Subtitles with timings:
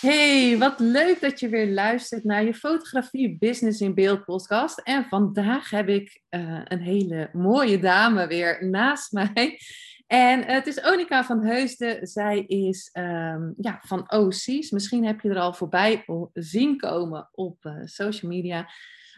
[0.00, 4.78] Hey, wat leuk dat je weer luistert naar je Fotografie Business in Beeld podcast.
[4.78, 9.60] En vandaag heb ik uh, een hele mooie dame weer naast mij.
[10.06, 12.06] En het is Onika van Heusden.
[12.06, 14.70] Zij is um, ja, van OC's.
[14.70, 18.68] Misschien heb je er al voorbij zien komen op uh, social media.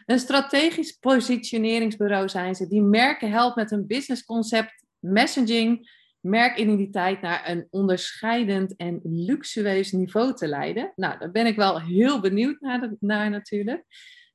[0.05, 2.67] Een strategisch positioneringsbureau zijn ze.
[2.67, 5.89] Die merken helpt met een businessconcept, messaging
[6.23, 10.91] merkidentiteit naar een onderscheidend en luxueus niveau te leiden.
[10.95, 13.85] Nou, daar ben ik wel heel benieuwd naar, naar natuurlijk.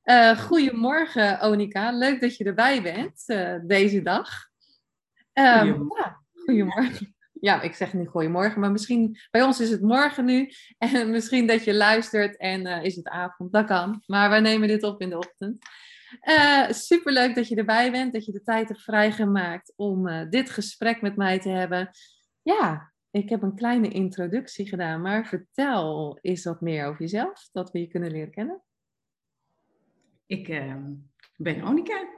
[0.04, 1.90] Uh, goedemorgen, Onika.
[1.90, 4.28] Leuk dat je erbij bent uh, deze dag.
[5.32, 6.04] Um, goedemorgen.
[6.04, 7.16] Ja, goedemorgen.
[7.40, 10.50] Ja, ik zeg niet goedemorgen, maar misschien bij ons is het morgen nu.
[10.78, 13.52] En misschien dat je luistert en uh, is het avond.
[13.52, 14.02] Dat kan.
[14.06, 15.64] Maar wij nemen dit op in de ochtend.
[16.22, 20.50] Uh, superleuk dat je erbij bent, dat je de tijd hebt vrijgemaakt om uh, dit
[20.50, 21.90] gesprek met mij te hebben.
[22.42, 27.70] Ja, ik heb een kleine introductie gedaan, maar vertel eens wat meer over jezelf, dat
[27.70, 28.62] we je kunnen leren kennen.
[30.26, 30.74] Ik uh,
[31.36, 32.08] ben Onika,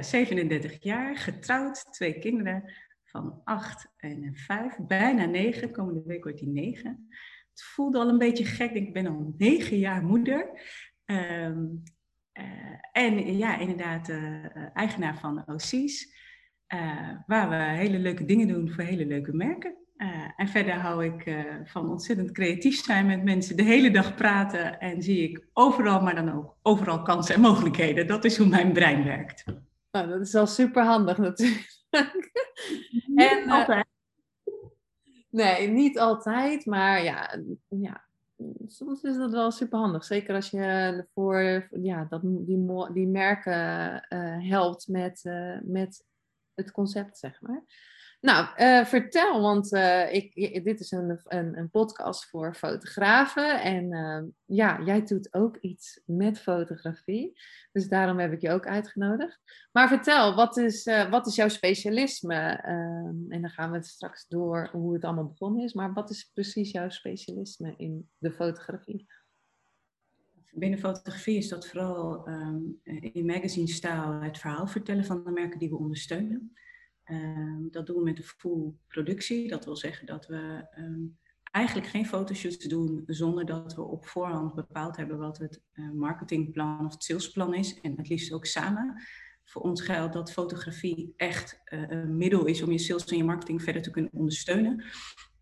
[0.00, 2.72] 37 jaar, getrouwd, twee kinderen
[3.04, 7.08] van 8 en 5, bijna 9, komende week wordt die 9.
[7.50, 10.60] Het voelde al een beetje gek, ik ben al 9 jaar moeder.
[11.04, 11.64] Ehm,
[12.92, 16.14] en ja, inderdaad, uh, eigenaar van OC's,
[17.26, 19.76] waar we hele leuke dingen doen voor hele leuke merken.
[20.36, 25.02] en verder hou ik van ontzettend creatief zijn met mensen, de hele dag praten en
[25.02, 28.06] zie ik overal, maar dan ook overal kansen en mogelijkheden.
[28.06, 29.44] Dat is hoe mijn brein werkt.
[29.90, 31.84] Nou, dat is wel super handig natuurlijk.
[33.06, 33.86] Niet en, altijd.
[35.30, 37.38] Nee, niet altijd, maar ja,
[37.68, 38.05] ja,
[38.66, 40.04] soms is dat wel super handig.
[40.04, 46.04] Zeker als je voor ja, dat, die, die merken uh, helpt met, uh, met
[46.54, 47.62] het concept, zeg maar.
[48.20, 50.34] Nou, uh, vertel, want uh, ik,
[50.64, 53.62] dit is een, een, een, podcast voor fotografen.
[53.62, 57.40] En uh, ja, jij doet ook iets met fotografie.
[57.72, 59.40] Dus daarom heb ik je ook uitgenodigd.
[59.72, 62.60] Maar vertel, wat is, wat is jouw specialisme?
[62.62, 65.72] Ehm, en dan gaan we straks door hoe het allemaal begonnen is.
[65.72, 69.06] Maar wat is precies jouw specialisme in de fotografie?
[70.52, 75.68] Binnen fotografie is dat vooral um, in magazine-stijl het verhaal vertellen van de merken die
[75.68, 76.52] we ondersteunen.
[77.10, 79.48] Um, dat doen we met de full productie.
[79.48, 81.18] Dat wil zeggen dat we um,
[81.50, 86.86] eigenlijk geen fotoshoots doen zonder dat we op voorhand bepaald hebben wat het uh, marketingplan
[86.86, 87.80] of het salesplan is.
[87.80, 89.02] En het liefst ook samen.
[89.44, 93.24] Voor ons geldt dat fotografie echt uh, een middel is om je sales en je
[93.24, 94.84] marketing verder te kunnen ondersteunen.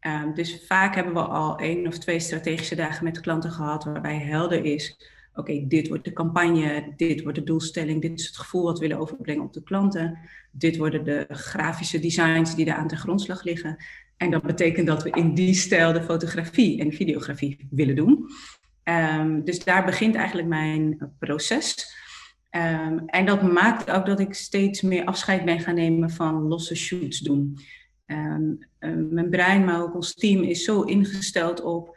[0.01, 4.19] Um, dus vaak hebben we al één of twee strategische dagen met klanten gehad waarbij
[4.19, 4.97] helder is
[5.35, 8.87] oké, dit wordt de campagne, dit wordt de doelstelling, dit is het gevoel wat we
[8.87, 10.19] willen overbrengen op de klanten,
[10.51, 13.77] dit worden de grafische designs die daar aan de grondslag liggen.
[14.17, 18.27] En dat betekent dat we in die stijl de fotografie en videografie willen doen.
[18.85, 21.97] Um, dus daar begint eigenlijk mijn proces.
[22.51, 26.75] Um, en dat maakt ook dat ik steeds meer afscheid ben gaan nemen van losse
[26.75, 27.59] shoots doen.
[28.07, 28.59] Um,
[29.11, 31.94] mijn brein, maar ook ons team is zo ingesteld op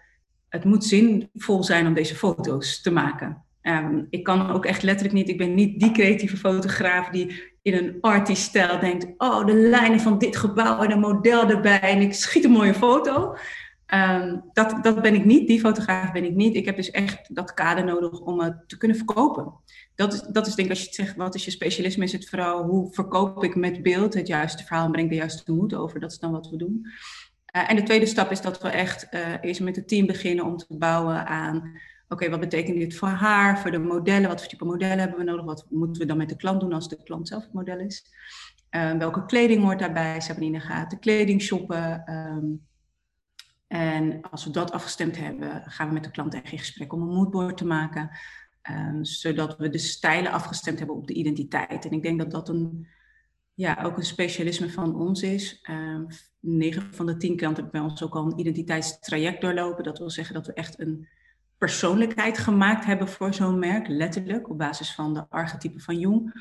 [0.50, 3.46] het moet zinvol zijn om deze foto's te maken.
[3.62, 7.74] Um, ik kan ook echt letterlijk niet, ik ben niet die creatieve fotograaf die in
[7.74, 12.14] een arty-stijl denkt, oh, de lijnen van dit gebouw en een model erbij en ik
[12.14, 13.36] schiet een mooie foto.
[13.94, 16.56] Um, dat, dat ben ik niet, die fotograaf ben ik niet.
[16.56, 19.54] Ik heb dus echt dat kader nodig om het te kunnen verkopen.
[19.96, 22.12] Dat is, dat is denk ik, als je het zegt, wat is je specialisme, is
[22.12, 25.74] het vooral hoe verkoop ik met beeld het juiste verhaal en breng de juiste moed
[25.74, 26.00] over.
[26.00, 26.88] Dat is dan wat we doen.
[27.56, 30.46] Uh, en de tweede stap is dat we echt uh, eerst met het team beginnen
[30.46, 34.50] om te bouwen aan, oké, wat betekent dit voor haar, voor de modellen, wat voor
[34.50, 37.04] type modellen hebben we nodig, wat moeten we dan met de klant doen als de
[37.04, 38.06] klant zelf het model is.
[38.72, 42.14] Uh, welke kleding hoort daarbij, ze hebben in de gaten, kleding shoppen.
[42.14, 42.66] Um,
[43.68, 47.02] en als we dat afgestemd hebben, gaan we met de klant echt in gesprek om
[47.02, 48.10] een moodboard te maken.
[48.72, 51.86] Um, zodat we de stijlen afgestemd hebben op de identiteit.
[51.86, 52.88] En ik denk dat dat een
[53.58, 55.60] ja, ook een specialisme van ons is.
[55.70, 56.00] Uh,
[56.40, 59.84] 9 van de 10 klanten hebben bij ons ook al een identiteitstraject doorlopen.
[59.84, 61.08] Dat wil zeggen dat we echt een
[61.58, 66.34] persoonlijkheid gemaakt hebben voor zo'n merk, letterlijk, op basis van de archetypen van Jung.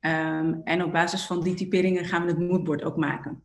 [0.00, 3.42] Um, en op basis van die typeringen gaan we het moodboard ook maken.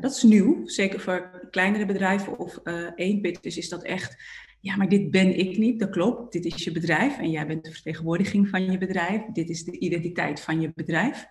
[0.00, 4.16] dat is nieuw, zeker voor kleinere bedrijven of uh, eenbitters is dat echt,
[4.60, 7.64] ja, maar dit ben ik niet, dat klopt, dit is je bedrijf en jij bent
[7.64, 11.26] de vertegenwoordiging van je bedrijf, dit is de identiteit van je bedrijf.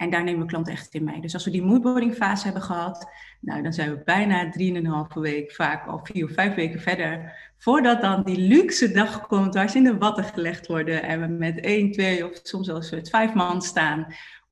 [0.00, 1.20] En daar nemen we klanten echt in mee.
[1.20, 3.10] Dus als we die moodboarding fase hebben gehad,
[3.40, 7.36] nou, dan zijn we bijna drieënhalve week, vaak al vier of vijf weken verder.
[7.58, 11.02] Voordat dan die luxe dag komt waar ze in de watten gelegd worden.
[11.02, 14.06] En we met één, twee of soms zelfs met vijf man staan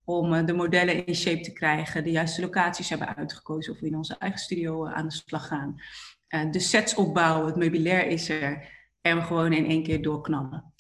[0.05, 2.05] om eh, de modellen in shape te krijgen.
[2.05, 5.47] De juiste locaties hebben uitgekozen of we in onze eigen studio eh, aan de slag
[5.47, 5.81] gaan.
[6.27, 8.77] Eh, de sets opbouwen, het meubilair is er.
[9.01, 10.73] En we gewoon in één keer doorknallen.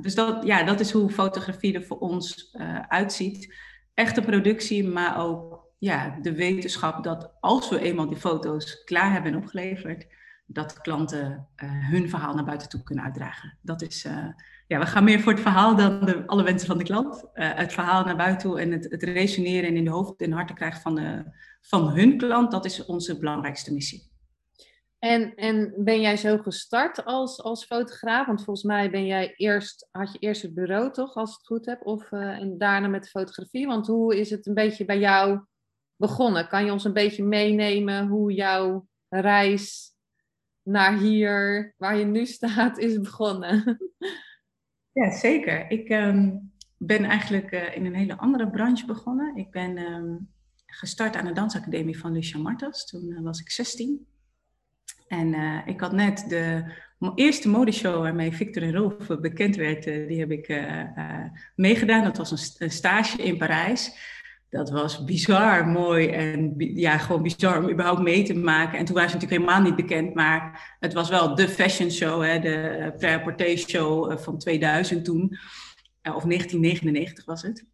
[0.00, 2.56] dus dat, ja, dat is hoe fotografie er voor ons
[2.88, 9.12] uitziet echte productie, maar ook ja, de wetenschap dat als we eenmaal die foto's klaar
[9.12, 10.06] hebben opgeleverd,
[10.46, 13.58] dat klanten uh, hun verhaal naar buiten toe kunnen uitdragen.
[13.62, 14.26] Dat is, uh,
[14.66, 17.24] ja, we gaan meer voor het verhaal dan de, alle wensen van de klant.
[17.34, 20.32] Uh, het verhaal naar buiten toe en het, het resoneren en in de hoofd en
[20.32, 21.24] harten krijgen van, de,
[21.60, 24.09] van hun klant, dat is onze belangrijkste missie.
[25.00, 28.26] En, en ben jij zo gestart als, als fotograaf?
[28.26, 31.46] Want volgens mij ben jij eerst, had je eerst het bureau toch, als ik het
[31.46, 33.66] goed heb, of, uh, en daarna met de fotografie.
[33.66, 35.40] Want hoe is het een beetje bij jou
[35.96, 36.48] begonnen?
[36.48, 39.94] Kan je ons een beetje meenemen hoe jouw reis
[40.62, 43.78] naar hier, waar je nu staat, is begonnen?
[44.92, 45.70] Ja, zeker.
[45.70, 49.36] Ik um, ben eigenlijk uh, in een hele andere branche begonnen.
[49.36, 50.28] Ik ben um,
[50.66, 52.86] gestart aan de dansacademie van Lucia Martas.
[52.86, 54.08] Toen uh, was ik 16.
[55.10, 56.64] En uh, ik had net de
[57.14, 60.84] eerste modeshow waarmee Victor en Rolf bekend werd, uh, die heb ik uh,
[61.54, 62.04] meegedaan.
[62.04, 63.92] Dat was een, stage in Parijs.
[64.48, 68.78] Dat was bizar mooi en ja, gewoon bizar om überhaupt mee te maken.
[68.78, 72.22] En toen waren ze natuurlijk helemaal niet bekend, maar het was wel de fashion show,
[72.22, 75.22] hè, de prêt-à-porter show van 2000 toen.
[76.02, 77.66] of 1999 was het.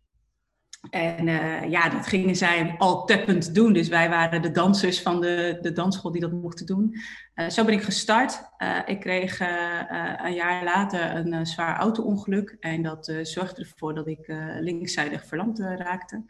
[0.90, 3.72] En uh, ja, dat gingen zij al teppend doen.
[3.72, 6.94] Dus wij waren de dansers van de, de dansschool die dat mochten doen.
[7.34, 8.40] Uh, zo ben ik gestart.
[8.58, 12.56] Uh, ik kreeg een jaar later een zwaar auto-ongeluk.
[12.60, 14.26] En dat zorgde ervoor dat ik
[14.60, 16.24] linkszijdig verlamd raakte.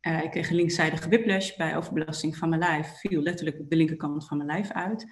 [0.00, 2.98] ik kreeg een linkszijdige whiplash bij overbelasting van mijn lijf.
[2.98, 5.06] Viel letterlijk de linkerkant van mijn lijf uit.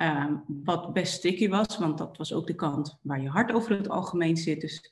[0.00, 3.76] Ehm, wat best sticky was, want dat was ook de kant waar je hart over
[3.76, 4.60] het algemeen zit.
[4.60, 4.90] Dus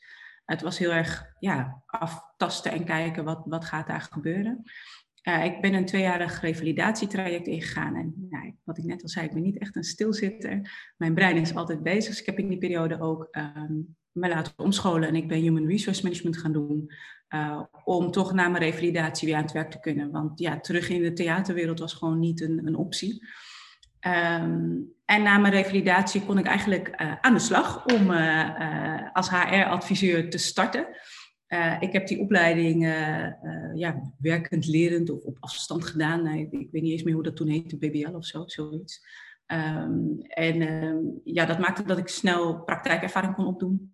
[0.51, 4.63] het was heel erg ja, aftasten en kijken wat, wat gaat daar gebeuren.
[5.29, 7.97] Uh, ik ben een tweejarig revalidatietraject ingegaan.
[7.97, 10.71] En nou, wat ik net al zei, ik ben niet echt een stilzitter.
[10.97, 12.11] Mijn brein is altijd bezig.
[12.11, 15.09] Dus ik heb in die periode ook um, me laten omscholen.
[15.09, 16.93] En ik ben Human Resource Management gaan doen.
[17.35, 20.11] Uh, om toch na mijn revalidatie weer aan het werk te kunnen.
[20.11, 23.27] Want ja, terug in de theaterwereld was gewoon niet een, een optie.
[24.09, 29.13] Um, en na mijn revalidatie kon ik eigenlijk uh, aan de slag om uh, uh,
[29.13, 30.87] als HR-adviseur te starten.
[31.81, 32.85] ik heb die opleiding
[33.75, 36.23] ja, werkend lerend of op afstand gedaan.
[36.23, 39.01] Nee, ik weet niet eens meer hoe dat toen heette, BBL of zo, zoiets.
[39.53, 43.93] Um, en um, ja, dat maakte dat ik snel praktijkervaring kon opdoen.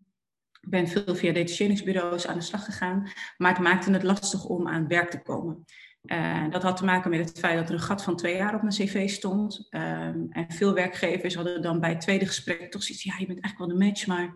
[0.64, 4.68] Ik ben veel via detacheringsbureaus aan de slag gegaan, maar het maakte het lastig om
[4.68, 5.64] aan werk te komen.
[6.04, 8.54] Uh, dat had te maken met het feit dat er een gat van twee jaar
[8.54, 9.66] op mijn cv stond.
[9.70, 13.40] Um, en veel werkgevers hadden dan bij het tweede gesprek toch zoiets ja, je bent
[13.40, 14.34] eigenlijk wel de match, maar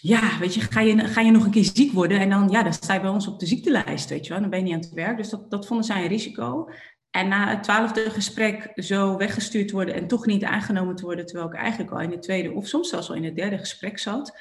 [0.00, 2.62] ja, weet je, ga je, ga je nog een keer ziek worden en dan, ja,
[2.62, 4.74] dan sta je bij ons op de ziektelijst, weet je wel, dan ben je niet
[4.74, 5.16] aan het werk.
[5.16, 6.68] Dus dat, dat vonden zij een risico.
[7.10, 11.48] En na het twaalfde gesprek zo weggestuurd worden en toch niet aangenomen te worden, terwijl
[11.48, 14.38] ik eigenlijk al in het tweede of soms zelfs al in het derde gesprek zat,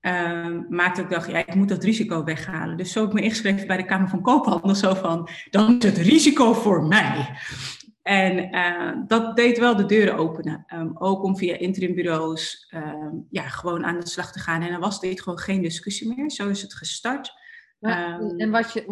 [0.00, 2.76] uh, maakte ik dacht, ja, ik moet dat risico weghalen.
[2.76, 5.84] Dus zo heb ik me ingeschreven bij de Kamer van Koophandel, zo van, dan is
[5.84, 7.38] het risico voor mij.
[8.02, 10.64] En uh, dat deed wel de deuren openen.
[10.74, 14.62] Um, ook om via interimbureaus um, ja, gewoon aan de slag te gaan.
[14.62, 16.30] En dan was dit gewoon geen discussie meer.
[16.30, 17.32] Zo is het gestart.
[17.78, 18.86] Ja, um, en wat je,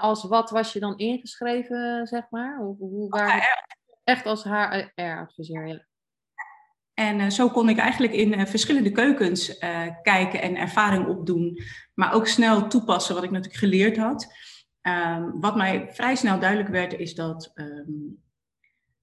[0.00, 2.58] als wat was je dan ingeschreven, zeg maar?
[2.58, 3.66] Hoe, hoe waar,
[4.04, 5.84] echt als HR-adviseur, ja.
[6.94, 11.62] En uh, zo kon ik eigenlijk in uh, verschillende keukens uh, kijken en ervaring opdoen,
[11.94, 14.34] maar ook snel toepassen wat ik natuurlijk geleerd had.
[14.82, 18.22] Um, wat mij vrij snel duidelijk werd, is dat um,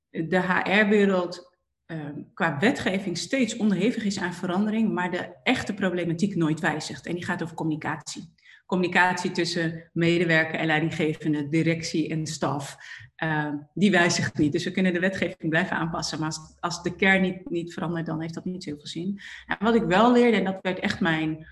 [0.09, 6.59] de HR-wereld um, qua wetgeving steeds onderhevig is aan verandering, maar de echte problematiek nooit
[6.59, 7.05] wijzigt.
[7.05, 8.33] En die gaat over communicatie
[8.69, 12.77] communicatie tussen medewerker en leidinggevende, directie en staf,
[13.23, 14.51] uh, die wijzigt niet.
[14.51, 18.21] Dus we kunnen de wetgeving blijven aanpassen, maar als, de kern niet, niet verandert, dan
[18.21, 19.19] heeft dat niet zoveel zin.
[19.45, 21.47] En wat ik wel leerde, en dat werd echt mijn,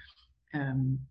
[0.51, 1.07] um,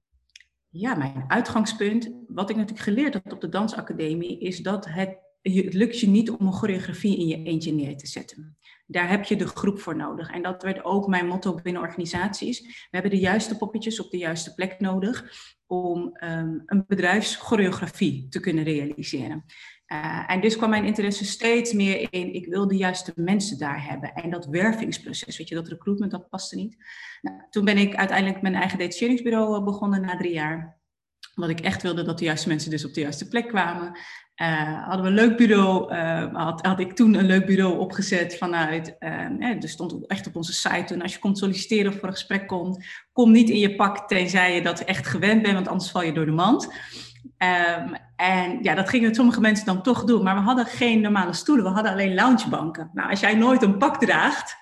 [0.68, 5.74] ja, mijn uitgangspunt, wat ik natuurlijk geleerd had op de dansacademie, is dat het, het
[5.74, 8.56] lukt je niet om een choreografie in je eentje neer te zetten.
[8.86, 10.30] Daar heb je de groep voor nodig.
[10.30, 12.60] En dat werd ook mijn motto binnen organisaties.
[12.60, 15.24] We hebben de juiste poppetjes op de juiste plek nodig
[15.66, 19.44] om um, een bedrijfschoreografie te kunnen realiseren.
[19.92, 23.84] Uh, en dus kwam mijn interesse steeds meer in, ik wil de juiste mensen daar
[23.84, 24.12] hebben.
[24.12, 26.76] En dat wervingsproces, weet je, dat recruitment, dat paste niet.
[27.20, 30.78] Nou, toen ben ik uiteindelijk mijn eigen detacheringsbureau begonnen na drie jaar.
[31.34, 33.98] Wat ik echt wilde, dat de juiste mensen dus op de juiste plek kwamen.
[34.42, 35.94] Uh, hadden we een leuk bureau,
[36.32, 41.02] had, ik toen een leuk bureau opgezet vanuit, er stond echt op onze site toen,
[41.02, 44.54] als je komt solliciteren of voor een gesprek komt, kom niet in je pak tenzij
[44.54, 46.68] je dat echt gewend bent, want anders val je door de mand.
[47.38, 51.32] Um, en ja, dat gingen sommige mensen dan toch doen, maar we hadden geen normale
[51.32, 52.90] stoelen, we hadden alleen loungebanken.
[52.92, 54.56] Nou, als jij nooit een pak draagt,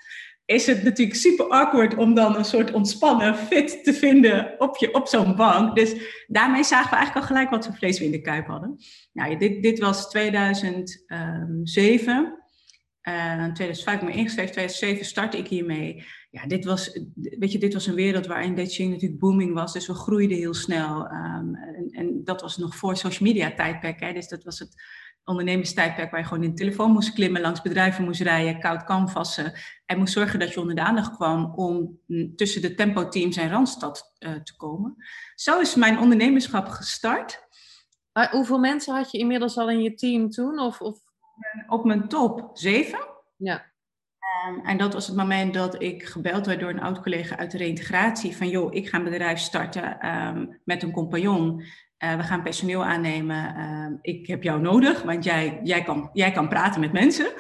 [0.44, 4.94] is het natuurlijk super awkward om dan een soort ontspannen fit te vinden op, je,
[4.94, 5.76] op zo'n bank.
[5.76, 5.94] Dus
[6.26, 8.78] daarmee zagen we eigenlijk al gelijk wat voor vlees we in de kuip hadden.
[9.12, 12.43] Nou, dit, dit was 2007.
[13.08, 16.04] Uh, 2005 ben ik ingeschreven, 2007 startte ik hiermee.
[16.30, 19.72] Ja, dit was, weet je, dit was een wereld waarin dating natuurlijk booming was.
[19.72, 21.10] Dus we groeiden heel snel.
[21.10, 24.00] Um, en, en, dat was nog voor social media tijdperk.
[24.00, 24.12] Hè?
[24.12, 24.82] Dus dat was het
[25.24, 29.52] ondernemerstijdperk waar je gewoon in de telefoon moest klimmen, langs bedrijven moest rijden, koud canvassen.
[29.86, 31.98] En moest zorgen dat je onder de aandacht kwam om
[32.36, 34.96] tussen de tempo-teams en Randstad uh, te komen.
[35.34, 37.42] Zo is mijn ondernemerschap gestart.
[38.30, 40.58] Hoeveel mensen had je inmiddels al in je team toen?
[40.58, 40.98] Of, of...
[41.66, 42.98] Op mijn top zeven.
[43.36, 43.72] Ja.
[44.48, 47.50] Um, en dat was het moment dat ik gebeld werd door een oud collega uit
[47.50, 48.36] de reïntegratie.
[48.36, 51.62] Van joh, ik ga een bedrijf starten um, met een compagnon.
[52.04, 53.54] Uh, we gaan personeel aannemen.
[53.56, 57.32] Uh, ik heb jou nodig, want jij, jij, kan, jij kan praten met mensen.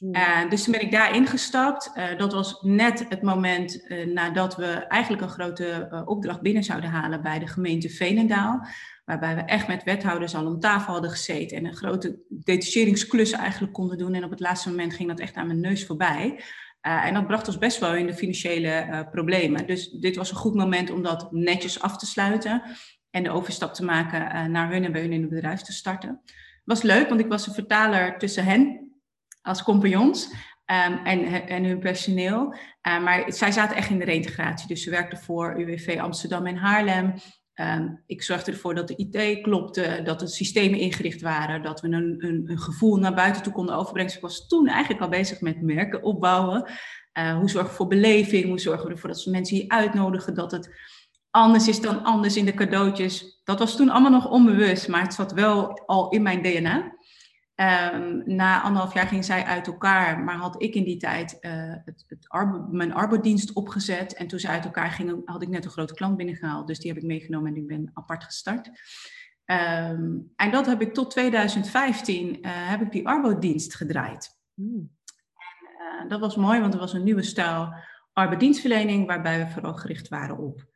[0.00, 1.92] Uh, dus toen ben ik daar ingestapt.
[2.16, 7.38] dat was net het moment nadat we eigenlijk een grote opdracht binnen zouden halen bij
[7.38, 8.66] de gemeente Veenendaal.
[9.04, 13.72] Waarbij we echt met wethouders al om tafel hadden gezeten en een grote detacheringsklus eigenlijk
[13.72, 14.14] konden doen.
[14.14, 16.40] En op het laatste moment ging dat echt aan mijn neus voorbij.
[16.80, 19.66] en dat bracht ons best wel in de financiële problemen.
[19.66, 22.62] Dus dit was een goed moment om dat netjes af te sluiten
[23.14, 25.72] en de overstap te maken uh, naar hun en bij hun in het bedrijf te
[25.72, 26.20] starten.
[26.64, 28.92] Was leuk, want ik was een vertaler tussen hen
[29.42, 30.26] als compagnons
[30.66, 32.54] um, en, en hun personeel.
[32.82, 34.68] Maar zij zaten echt in de reintegratie.
[34.68, 37.14] Dus ze werkten voor UWV Amsterdam en Haarlem.
[37.60, 41.88] Um, ik zorgde ervoor dat de IT klopte, dat de systemen ingericht waren, dat we
[41.88, 44.06] een, een, een gevoel naar buiten toe konden overbrengen.
[44.06, 46.70] Dus ik was toen eigenlijk al bezig met merken opbouwen.
[47.18, 48.44] Uh, hoe zorgen we voor beleving?
[48.44, 50.34] Hoe zorgen we ervoor dat we mensen hier uitnodigen?
[50.34, 50.70] Dat het
[51.30, 53.40] anders is dan anders in de cadeautjes.
[53.44, 56.96] Dat was toen allemaal nog onbewust, maar het zat wel al in mijn DNA.
[57.56, 61.50] Um, na anderhalf jaar ging zij uit elkaar, maar had ik in die tijd uh,
[61.84, 64.14] het, het arbo, mijn arbodienst opgezet.
[64.14, 66.66] En toen ze uit elkaar gingen, had ik net een grote klant binnengehaald.
[66.66, 68.66] Dus die heb ik meegenomen en ik ben apart gestart.
[69.46, 74.38] Um, en dat heb ik tot 2015, uh, heb ik die arbodienst gedraaid.
[74.54, 74.90] Mm.
[75.36, 77.74] En, uh, dat was mooi, want er was een nieuwe stijl
[78.12, 80.72] arbodienstverlening, waarbij we vooral gericht waren op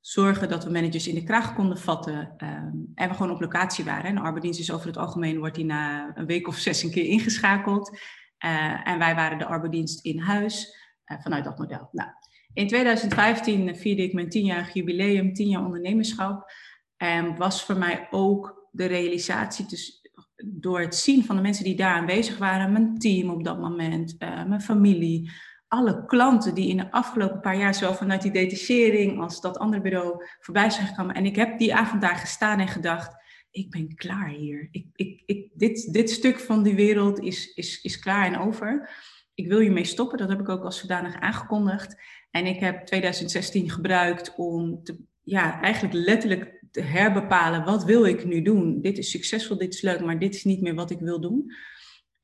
[0.00, 3.84] zorgen dat we managers in de kraag konden vatten um, en we gewoon op locatie
[3.84, 4.04] waren.
[4.04, 6.90] En de arbeidsdienst is over het algemeen, wordt die na een week of zes een
[6.90, 7.98] keer ingeschakeld.
[8.44, 10.76] Uh, en wij waren de arbeidsdienst in huis
[11.06, 11.88] uh, vanuit dat model.
[11.92, 12.10] Nou,
[12.52, 16.52] in 2015 vierde ik mijn tienjarig jubileum, tien jaar ondernemerschap.
[16.96, 20.00] En was voor mij ook de realisatie, dus
[20.44, 24.14] door het zien van de mensen die daar aanwezig waren, mijn team op dat moment,
[24.18, 25.30] uh, mijn familie,
[25.70, 29.82] alle klanten die in de afgelopen paar jaar, zowel vanuit die detachering als dat andere
[29.82, 31.14] bureau, voorbij zijn gekomen.
[31.14, 33.14] En ik heb die avond daar gestaan en gedacht,
[33.50, 34.68] ik ben klaar hier.
[34.70, 38.90] Ik, ik, ik, dit, dit stuk van die wereld is, is, is klaar en over.
[39.34, 41.96] Ik wil hiermee stoppen, dat heb ik ook als zodanig aangekondigd.
[42.30, 48.24] En ik heb 2016 gebruikt om te, ja, eigenlijk letterlijk te herbepalen, wat wil ik
[48.24, 48.80] nu doen?
[48.80, 51.52] Dit is succesvol, dit is leuk, maar dit is niet meer wat ik wil doen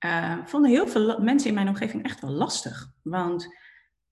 [0.05, 2.91] uh, vonden heel veel mensen in mijn omgeving echt wel lastig.
[3.03, 3.49] Want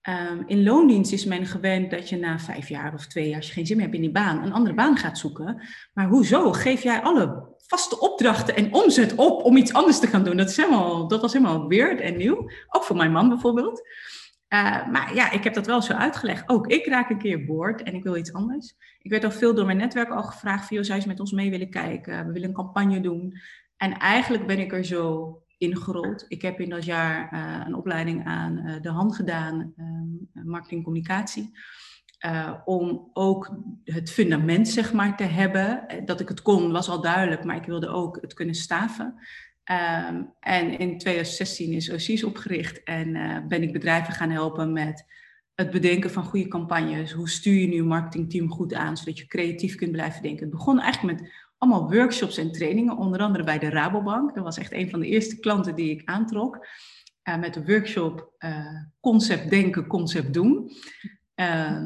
[0.09, 3.47] um, in loondienst is men gewend dat je na vijf jaar of twee jaar, als
[3.47, 5.61] je geen zin meer hebt in die baan, een andere baan gaat zoeken.
[5.93, 10.23] Maar hoezo geef jij alle vaste opdrachten en omzet op om iets anders te gaan
[10.23, 10.37] doen?
[10.37, 12.49] Dat, is helemaal, dat was helemaal weird en nieuw.
[12.67, 13.87] Ook voor mijn man bijvoorbeeld.
[14.49, 16.49] Uh, maar ja, ik heb dat wel zo uitgelegd.
[16.49, 18.75] Ook ik raak een keer boord en ik wil iets anders.
[18.99, 21.69] Ik werd al veel door mijn netwerk al gevraagd: van, zou met ons mee willen
[21.69, 22.25] kijken?
[22.25, 23.33] We willen een campagne doen.
[23.77, 26.25] En eigenlijk ben ik er zo ingerold.
[26.27, 30.83] Ik heb in dat jaar uh, een opleiding aan uh, de hand gedaan, um, marketing
[30.83, 31.51] communicatie.
[32.25, 35.85] Uh, om ook het fundament zeg maar te hebben.
[36.05, 39.05] Dat ik het kon was al duidelijk, maar ik wilde ook het kunnen staven.
[40.09, 43.13] Um, en in 2016 is OC's opgericht en
[43.47, 45.05] ben ik bedrijven gaan helpen met
[45.55, 47.11] het bedenken van goede campagnes.
[47.11, 50.41] Hoe stuur je nu een marketingteam goed aan, zodat je creatief kunt blijven denken.
[50.41, 54.35] Het begon eigenlijk met allemaal workshops en trainingen, onder andere bij de Rabobank.
[54.35, 56.67] Dat was echt een van de eerste klanten die ik aantrok.
[57.23, 60.71] Uh, met de workshop uh, concept denken, concept doen.
[61.35, 61.81] Uh,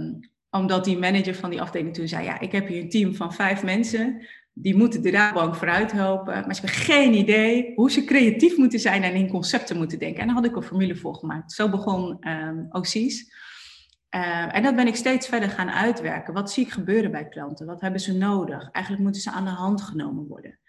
[0.50, 3.34] omdat die manager van die afdeling toen zei, ja, ik heb hier een team van
[3.34, 4.28] vijf mensen.
[4.54, 6.34] die moeten de Rabobank vooruit helpen.
[6.34, 10.20] Maar ze hebben geen idee hoe ze creatief moeten zijn en in concepten moeten denken.
[10.20, 11.52] En daar had ik een formule voor gemaakt.
[11.52, 13.38] Zo begon um, OC's.
[14.16, 16.34] Uh, en dat ben ik steeds verder gaan uitwerken.
[16.34, 17.66] Wat zie ik gebeuren bij klanten?
[17.66, 18.72] Wat hebben ze nodig?
[18.72, 20.60] Eigenlijk moeten ze aan de hand genomen worden.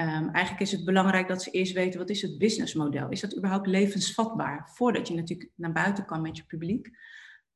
[0.00, 3.08] Um, eigenlijk is het belangrijk dat ze eerst weten wat is het businessmodel.
[3.08, 4.70] Is dat überhaupt levensvatbaar?
[4.74, 6.90] Voordat je natuurlijk naar buiten kan met je publiek.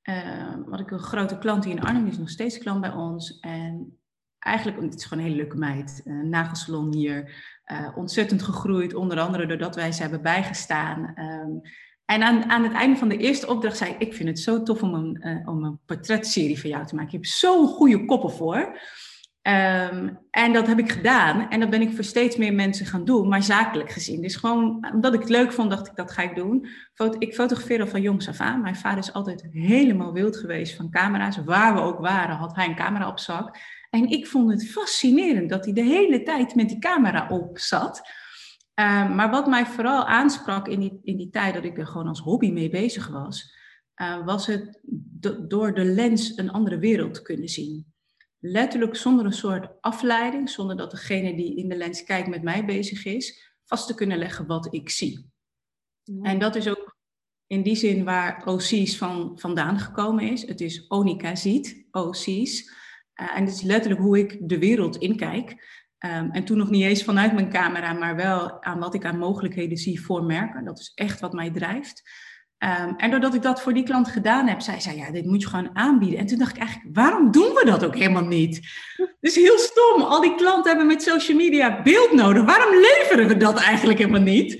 [0.04, 3.40] uh, had ik een grote klant die in Arnhem is nog steeds klant bij ons.
[3.40, 4.00] En
[4.40, 7.32] eigenlijk, het is gewoon een hele leuke meid, een nagelsalon hier,
[7.72, 11.14] uh, ontzettend gegroeid, onder andere doordat wij ze hebben bijgestaan.
[11.20, 11.62] Um,
[12.06, 14.64] en aan, aan het einde van de eerste opdracht zei ik, ik vind het zo
[14.64, 17.12] tof om een, uh, om een portretserie van jou te maken.
[17.12, 18.58] Je hebt zo'n goede koppen voor.
[19.48, 21.50] Um, en dat heb ik gedaan.
[21.50, 24.22] En dat ben ik voor steeds meer mensen gaan doen, maar zakelijk gezien.
[24.22, 26.68] Dus gewoon omdat ik het leuk vond, dacht ik, dat ga ik doen.
[27.20, 28.62] Ik fotografeer al van jongs af aan.
[28.62, 31.44] Mijn vader is altijd helemaal wild geweest van camera's.
[31.44, 33.58] Waar we ook waren, had hij een camera op zak.
[33.98, 38.02] En ik vond het fascinerend dat hij de hele tijd met die camera op zat.
[38.80, 42.08] Uh, maar wat mij vooral aansprak in die, in die tijd dat ik er gewoon
[42.08, 43.56] als hobby mee bezig was,
[44.02, 44.80] uh, was het
[45.48, 47.96] door de lens een andere wereld te kunnen zien
[48.40, 52.66] letterlijk zonder een soort afleiding, zonder dat degene die in de lens kijkt met mij
[52.66, 55.30] bezig is, vast te kunnen leggen wat ik zie.
[56.22, 56.96] En dat is ook
[57.48, 60.48] in die zin waar OC's van, vandaan gekomen is.
[60.48, 62.72] Het is Onika ziet, OC's.
[63.22, 65.50] Uh, en het is letterlijk hoe ik de wereld inkijk.
[66.06, 69.18] Um, en toen nog niet eens vanuit mijn camera, maar wel aan wat ik aan
[69.18, 70.66] mogelijkheden zie voor merken.
[70.66, 72.04] Dat is echt wat mij drijft.
[72.58, 75.42] Um, en doordat ik dat voor die klant gedaan heb, zei zij, ja, dit moet
[75.42, 76.20] je gewoon aanbieden.
[76.20, 78.68] En toen dacht ik eigenlijk, waarom doen we dat ook helemaal niet?
[79.20, 82.44] Dus heel stom, al die klanten hebben met social media beeld nodig.
[82.44, 84.54] Waarom leveren we dat eigenlijk helemaal niet?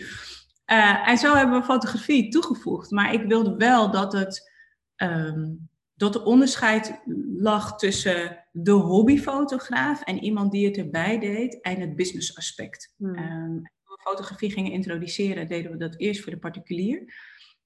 [0.72, 2.92] Uh, en zo hebben we fotografie toegevoegd.
[2.92, 4.52] Maar ik wilde wel dat, het,
[4.96, 7.02] um, dat de onderscheid
[7.38, 12.94] lag tussen de hobbyfotograaf en iemand die het erbij deed en het business aspect.
[12.98, 13.18] Hmm.
[13.18, 17.14] Um, toen we fotografie gingen introduceren, deden we dat eerst voor de particulier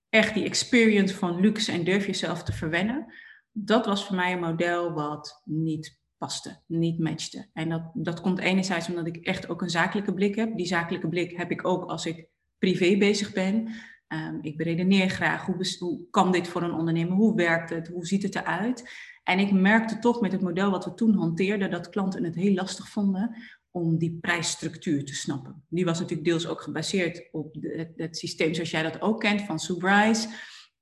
[0.10, 3.14] echt die experience van luxe en durf jezelf te verwennen.
[3.52, 7.50] Dat was voor mij een model wat niet paste, niet matchte.
[7.54, 10.58] En dat, dat komt enerzijds omdat ik echt ook een zakelijke blik heb.
[10.58, 13.70] Die zakelijke blik heb ik ook als ik privé bezig ben.
[14.14, 17.16] Um, ik beredeneer graag, hoe, kan dit voor een ondernemer?
[17.16, 17.88] Hoe werkt het?
[17.88, 18.90] Hoe ziet het eruit?
[19.24, 22.54] En ik merkte toch met het model wat we toen hanteerden, dat klanten het heel
[22.54, 23.36] lastig vonden
[23.72, 25.64] om die prijsstructuur te snappen.
[25.70, 27.56] Die was natuurlijk deels ook gebaseerd op
[27.96, 30.28] het, systeem zoals jij dat ook kent van Subrise.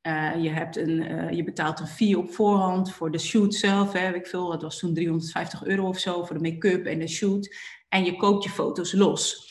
[0.08, 3.94] Uh, je, hebt een, uh, je betaalt een fee op voorhand voor de shoot zelf.
[3.94, 7.08] Hè, ik veel, dat was toen 350 euro of zo voor de make-up en de
[7.08, 7.56] shoot.
[7.90, 9.49] En je koopt je foto's los.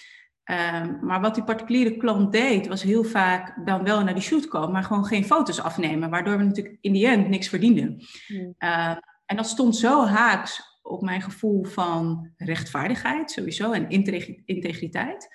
[0.50, 4.48] Um, maar wat die particuliere klant deed, was heel vaak dan wel naar die shoot
[4.48, 6.10] komen, maar gewoon geen foto's afnemen.
[6.10, 8.02] Waardoor we natuurlijk in die end niks verdienden.
[8.26, 8.54] Hmm.
[8.58, 13.88] Uh, en dat stond zo haaks op mijn gevoel van rechtvaardigheid sowieso en
[14.44, 15.28] integriteit.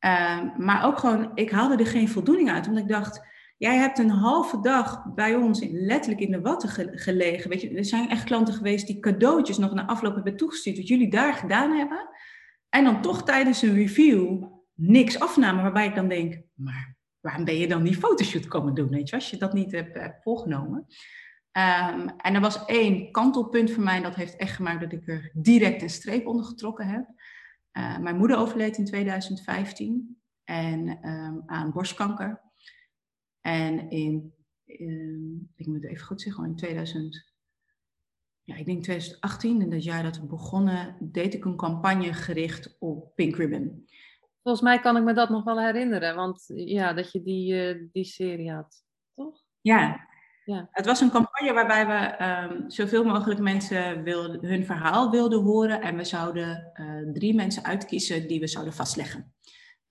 [0.00, 3.26] Uh, maar ook gewoon, ik haalde er geen voldoening uit, omdat ik dacht,
[3.56, 7.50] jij hebt een halve dag bij ons letterlijk in de watten gelegen.
[7.50, 10.88] Weet je, er zijn echt klanten geweest die cadeautjes nog na afloop hebben toegestuurd, wat
[10.88, 12.08] jullie daar gedaan hebben.
[12.74, 17.58] En dan toch tijdens een review niks afnamen, waarbij ik dan denk, maar waarom ben
[17.58, 20.86] je dan die fotoshoot komen doen, weet je, als je dat niet hebt, hebt volgenomen.
[21.52, 25.30] Um, en er was één kantelpunt voor mij, dat heeft echt gemaakt dat ik er
[25.34, 27.08] direct een streep onder getrokken heb.
[27.72, 32.42] Uh, mijn moeder overleed in 2015 en um, aan borstkanker.
[33.40, 34.34] En in,
[34.66, 37.33] um, ik moet het even goed zeggen, in 2000,
[38.44, 42.76] ja, ik denk 2018, in dat jaar dat we begonnen, deed ik een campagne gericht
[42.78, 43.88] op Pink Ribbon.
[44.42, 47.88] Volgens mij kan ik me dat nog wel herinneren, want ja, dat je die, uh,
[47.92, 49.42] die serie had, toch?
[49.60, 50.08] Ja,
[50.44, 50.68] ja.
[50.70, 55.80] Het was een campagne waarbij we um, zoveel mogelijk mensen wilden, hun verhaal wilden horen.
[55.80, 59.33] En we zouden uh, drie mensen uitkiezen die we zouden vastleggen.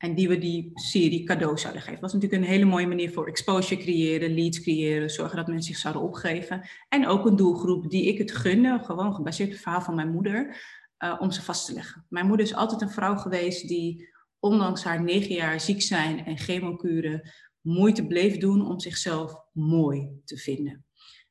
[0.03, 2.01] En die we die serie cadeau zouden geven.
[2.01, 5.73] Dat was natuurlijk een hele mooie manier voor exposure creëren, leads creëren, zorgen dat mensen
[5.73, 6.69] zich zouden opgeven.
[6.89, 10.11] En ook een doelgroep die ik het gunde, gewoon gebaseerd op het verhaal van mijn
[10.11, 10.61] moeder,
[11.03, 12.05] uh, om ze vast te leggen.
[12.09, 16.37] Mijn moeder is altijd een vrouw geweest die, ondanks haar negen jaar ziek zijn en
[16.37, 20.85] chemokuren, moeite bleef doen om zichzelf mooi te vinden.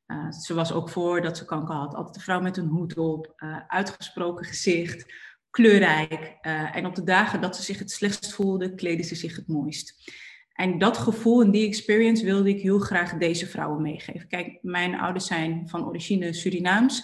[0.07, 1.95] Uh, ze was ook voor dat ze kanker had.
[1.95, 5.13] Altijd een vrouw met een hoed op, uh, uitgesproken gezicht,
[5.53, 6.37] kleurrijk.
[6.43, 9.49] Uh, en op de dagen dat ze zich het slechtst voelde, kleedde ze zich het
[9.49, 10.13] mooist.
[10.53, 14.29] En dat gevoel en die experience wilde ik heel graag deze vrouwen meegeven.
[14.29, 17.03] Kijk, mijn ouders zijn van origine Surinaams.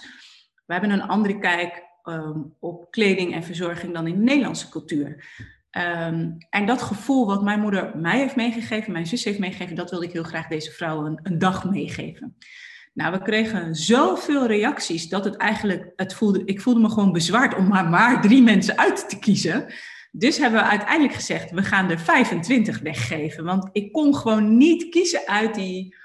[0.65, 5.25] We hebben een andere kijk um, op kleding en verzorging dan in de Nederlandse cultuur.
[5.71, 9.89] Um, en dat gevoel wat mijn moeder mij heeft meegegeven, mijn zus heeft meegegeven, dat
[9.89, 12.35] wilde ik heel graag deze vrouw een, een dag meegeven.
[12.99, 17.55] Nou, we kregen zoveel reacties dat het eigenlijk, het voelde, ik voelde me gewoon bezwaard
[17.55, 19.73] om maar, maar drie mensen uit te kiezen.
[20.11, 23.43] Dus hebben we uiteindelijk gezegd, we gaan er 25 weggeven.
[23.43, 25.95] Want ik kon gewoon niet kiezen uit, die,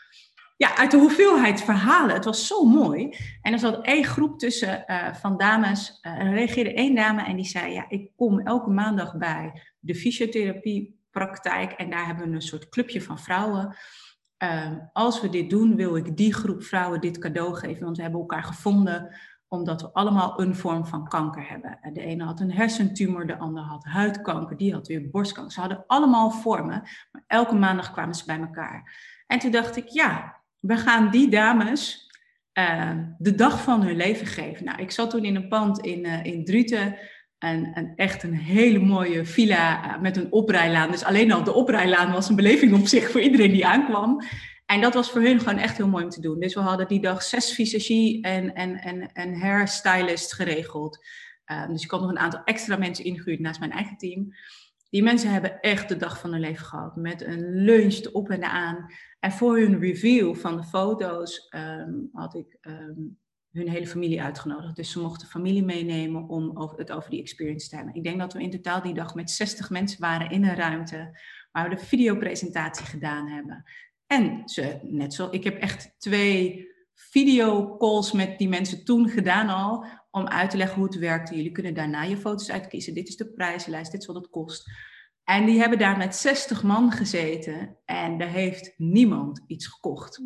[0.57, 2.15] ja, uit de hoeveelheid verhalen.
[2.15, 3.17] Het was zo mooi.
[3.43, 5.99] En er zat één groep tussen uh, van dames.
[6.03, 9.95] Uh, er reageerde één dame en die zei, ja, ik kom elke maandag bij de
[9.95, 11.73] fysiotherapiepraktijk.
[11.73, 13.77] En daar hebben we een soort clubje van vrouwen.
[14.39, 17.85] Uh, als we dit doen, wil ik die groep vrouwen dit cadeau geven.
[17.85, 19.15] Want we hebben elkaar gevonden
[19.49, 21.79] omdat we allemaal een vorm van kanker hebben.
[21.93, 25.53] De ene had een hersentumor, de ander had huidkanker, die had weer borstkanker.
[25.53, 28.95] Ze hadden allemaal vormen, maar elke maandag kwamen ze bij elkaar.
[29.27, 32.11] En toen dacht ik, ja, we gaan die dames
[32.59, 34.65] uh, de dag van hun leven geven.
[34.65, 36.97] Nou, ik zat toen in een pand in, uh, in Druten.
[37.45, 40.91] En, echt een hele mooie villa met een oprijlaan.
[40.91, 44.23] Dus alleen al de oprijlaan was een beleving op zich voor iedereen die aankwam.
[44.67, 46.41] En dat was voor hun gewoon echt heel mooi om te doen.
[46.41, 51.07] Dus we hadden die dag zes visagie en, en, en, en hairstylist geregeld.
[51.53, 54.35] Um, dus ik had nog een aantal extra mensen ingehuurd naast mijn eigen team.
[54.91, 56.97] Die mensen hebben echt de dag van hun leven gehad.
[56.97, 58.87] Met een lunch op en aan.
[59.21, 63.19] En voor hun review van de foto's um, had ik um,
[63.55, 64.77] hun hele familie uitgenodigd.
[64.77, 67.95] Dus ze mochten familie meenemen om het over die experience te hebben.
[67.95, 71.19] Ik denk dat we in totaal die dag met 60 mensen waren in een ruimte.
[71.53, 73.65] Waar we de videopresentatie gedaan hebben.
[74.07, 79.87] En ze, net zo, ik heb echt twee videocalls met die mensen toen gedaan al,
[80.11, 81.37] om uit te leggen hoe het werkte.
[81.37, 82.95] Jullie kunnen daarna je foto's uitkiezen.
[82.95, 84.71] Dit is de prijzenlijst, dit is wat het kost.
[85.25, 90.21] En die hebben daar met 60 man gezeten en er heeft niemand iets gekocht.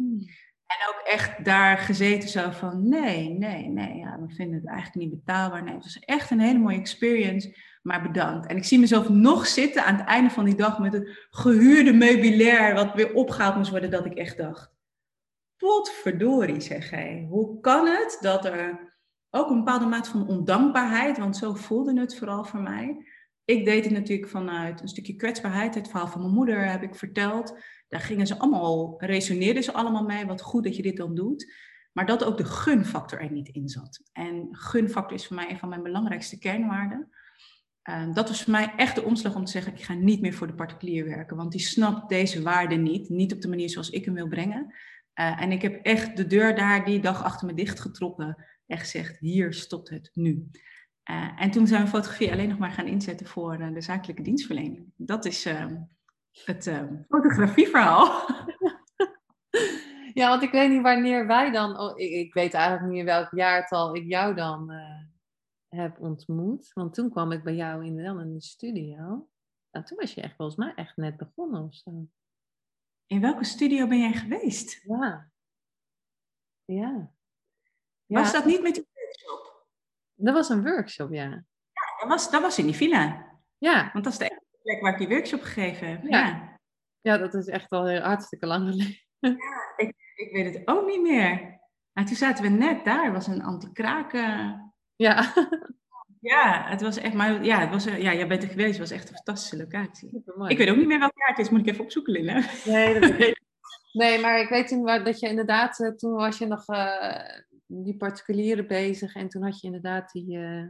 [0.68, 5.11] En ook echt daar gezeten zo van, nee, nee, nee, ja, we vinden het eigenlijk
[5.11, 5.62] niet betaalbaar.
[5.62, 8.46] Nee, het was echt een hele mooie experience maar bedankt.
[8.46, 11.92] En ik zie mezelf nog zitten aan het einde van die dag met het gehuurde
[11.92, 14.70] meubilair wat weer opgehaald moest worden, dat ik echt dacht,
[15.57, 18.94] potverdorie zeg hij, hoe kan het dat er
[19.31, 23.07] ook een bepaalde mate van ondankbaarheid, want zo voelde het vooral voor mij.
[23.44, 25.74] Ik deed het natuurlijk vanuit een stukje kwetsbaarheid.
[25.74, 27.59] Het verhaal van mijn moeder heb ik verteld.
[27.88, 30.27] Daar gingen ze allemaal, resoneerden ze allemaal mee.
[30.27, 31.53] Wat goed dat je dit dan doet.
[31.92, 34.03] Maar dat ook de gunfactor er niet in zat.
[34.12, 37.09] En gunfactor is voor mij een van mijn belangrijkste kernwaarden.
[37.88, 40.35] Uh, dat was voor mij echt de omslag om te zeggen, ik ga niet meer
[40.35, 43.90] voor de particulier werken, want die snapt deze waarde niet, niet op de manier zoals
[43.90, 44.74] ik hem wil brengen.
[45.14, 49.18] Uh, en ik heb echt de deur daar die dag achter me dichtgetrokken en gezegd,
[49.18, 50.48] hier stopt het nu.
[51.11, 54.92] Uh, en toen zijn we fotografie alleen nog maar gaan inzetten voor de zakelijke dienstverlening.
[54.96, 55.77] Dat is ehm,
[56.44, 58.07] het ehm, fotografieverhaal.
[60.14, 63.05] Ja, want ik weet niet wanneer wij dan, oh, ik, ik, weet eigenlijk niet in
[63.05, 64.72] welk jaartal ik jou dan
[65.68, 66.72] heb ontmoet.
[66.72, 69.29] Want toen kwam ik bij jou in, in de studio.
[69.70, 72.09] Nou, toen was je echt volgens mij echt net begonnen of zo.
[73.07, 74.81] In welke studio ben jij geweest?
[74.85, 75.31] Ja.
[76.64, 77.11] Ja.
[78.07, 78.20] ja.
[78.20, 79.66] Was dat niet met die workshop?
[80.14, 81.31] Dat was een workshop, ja.
[81.72, 83.37] Ja, dat was, dat was in die villa.
[83.59, 83.90] Ja.
[83.92, 84.38] Want dat is de
[84.68, 86.02] plek waar ik die workshop gegeven heb.
[86.02, 86.26] Ja.
[86.26, 86.59] Ja,
[87.00, 88.96] ja dat is echt al hartstikke lang geleden.
[89.18, 91.61] Ja, ik, ik weet het ook niet meer.
[91.92, 93.12] En toen zaten we net daar.
[93.12, 95.33] Was een anti-kraken ja.
[96.20, 98.90] Ja, het was echt, maar ja, het was, ja, jij bent er geweest, het was
[98.90, 100.22] echt een fantastische locatie.
[100.46, 102.42] Ik weet ook niet meer welk jaar het is, moet ik even opzoeken, Linda.
[102.64, 103.40] Nee, dat weet
[103.92, 107.96] nee maar ik weet toen dat je inderdaad, eh, toen was je nog uh, die
[107.96, 110.66] particuliere bezig en toen had je inderdaad die, uh,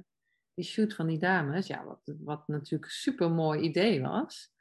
[0.58, 1.66] die shoot van die dames.
[1.66, 4.52] Ja, wat, wat natuurlijk super mooi idee was.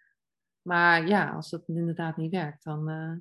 [0.61, 2.89] Maar ja, als dat inderdaad niet werkt, dan.
[2.89, 3.15] Uh...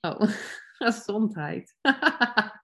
[0.00, 0.20] Oh,
[0.84, 1.74] gezondheid.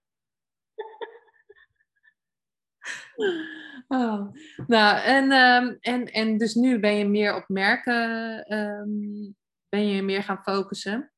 [3.87, 4.33] Oh.
[4.67, 9.35] Nou, en, um, en, en dus nu ben je meer op merken, um,
[9.69, 11.11] ben je meer gaan focussen.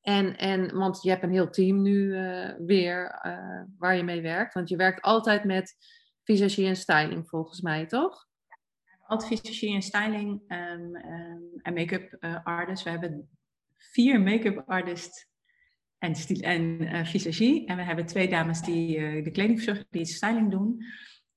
[0.00, 4.22] En, en, want je hebt een heel team nu uh, weer uh, waar je mee
[4.22, 4.54] werkt.
[4.54, 5.76] Want je werkt altijd met
[6.24, 8.26] visagie en styling, volgens mij, toch?
[9.06, 10.94] Altijd visagie en styling um,
[11.62, 12.84] en make-up uh, artists.
[12.84, 13.28] We hebben
[13.76, 15.26] vier make-up artists
[15.98, 17.66] en, en visagie.
[17.66, 20.84] En we hebben twee dames die de kleding verzorgen, die styling doen.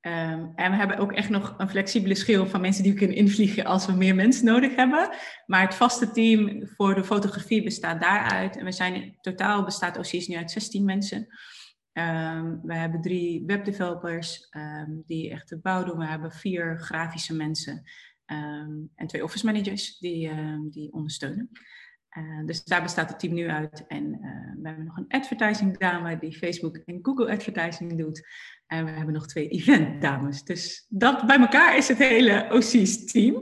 [0.05, 3.17] Um, en we hebben ook echt nog een flexibele schil van mensen die we kunnen
[3.17, 5.09] invliegen als we meer mensen nodig hebben.
[5.45, 8.57] Maar het vaste team voor de fotografie bestaat daaruit.
[8.57, 11.27] En we zijn in totaal bestaat OCS nu uit 16 mensen.
[11.97, 15.97] Um, we hebben drie webdevelopers um, die echt de bouw doen.
[15.97, 17.83] We hebben vier grafische mensen
[18.95, 20.31] en twee office managers die,
[20.69, 21.49] die ondersteunen.
[22.17, 23.87] Uh, dus daar bestaat het team nu uit.
[23.87, 28.27] En uh, we hebben nog een advertising dame die Facebook en Google advertising doet.
[28.67, 30.43] En we hebben nog twee event dames.
[30.43, 33.35] Dus dat bij elkaar is het hele OC's team.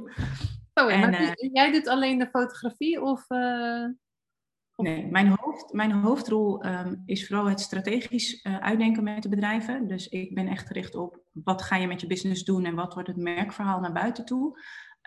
[0.73, 3.25] Oh, en, en uh, jij doet alleen de fotografie of...
[4.75, 9.87] Nee, mijn, hoofd, mijn hoofdrol ehm, is vooral het strategisch uh, uitdenken met de bedrijven.
[9.87, 12.93] Dus ik ben echt gericht op wat ga je met je business doen en wat
[12.93, 14.59] wordt het merkverhaal naar buiten toe.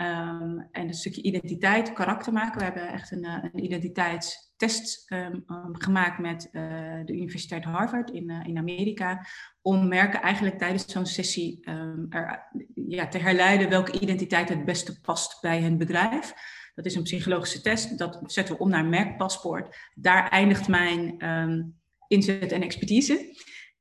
[0.02, 2.59] Um, en een stukje identiteit, karakter maken.
[2.59, 6.62] We hebben echt een, uh, een identiteitstest um, gemaakt met uh,
[7.05, 9.26] de Universiteit Harvard in, in Amerika.
[9.62, 11.64] Om merken eigenlijk tijdens zo'n sessie
[12.09, 16.35] er, ja, te herleiden welke identiteit het beste past bij hun bedrijf.
[16.76, 17.98] Dat is een psychologische test.
[17.98, 19.76] Dat zetten we om naar merkpaspoort.
[19.94, 21.74] Daar eindigt mijn um,
[22.08, 23.12] inzet en expertise.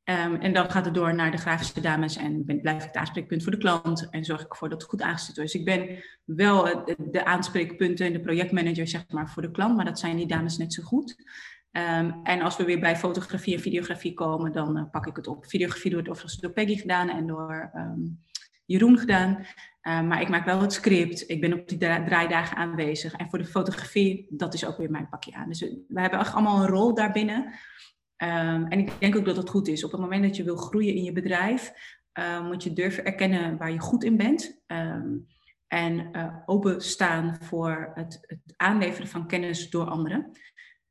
[0.04, 2.96] Um, en dan gaat het door naar de grafische dames en ben, blijf ik het
[2.96, 5.52] aanspreekpunt voor de klant en zorg ik ervoor dat het goed aangestuurd wordt.
[5.52, 9.86] Dus ik ben wel de aanspreekpunten en de projectmanager zeg maar, voor de klant, maar
[9.86, 11.16] dat zijn die dames net zo goed.
[11.72, 15.28] Um, en als we weer bij fotografie en videografie komen, dan uh, pak ik het
[15.28, 15.46] op.
[15.46, 17.72] Videografie wordt overigens door Peggy gedaan en door
[18.66, 19.46] Jeroen gedaan.
[19.88, 21.30] Uh, maar ik maak wel het script.
[21.30, 23.14] Ik ben op die draaidagen aanwezig.
[23.14, 25.50] En voor de fotografie, dat is ook weer mijn pakje aan.
[25.50, 27.44] Dus we hebben echt allemaal een rol daarbinnen.
[28.18, 29.84] Um, en ik denk ook dat het goed is.
[29.84, 31.74] Op het moment dat je wil groeien in je bedrijf,
[32.20, 34.62] uh, moet je durven erkennen waar je goed in bent.
[34.68, 35.28] Um,
[35.68, 40.32] en uh, openstaan voor het, het, aanleveren van kennis door anderen.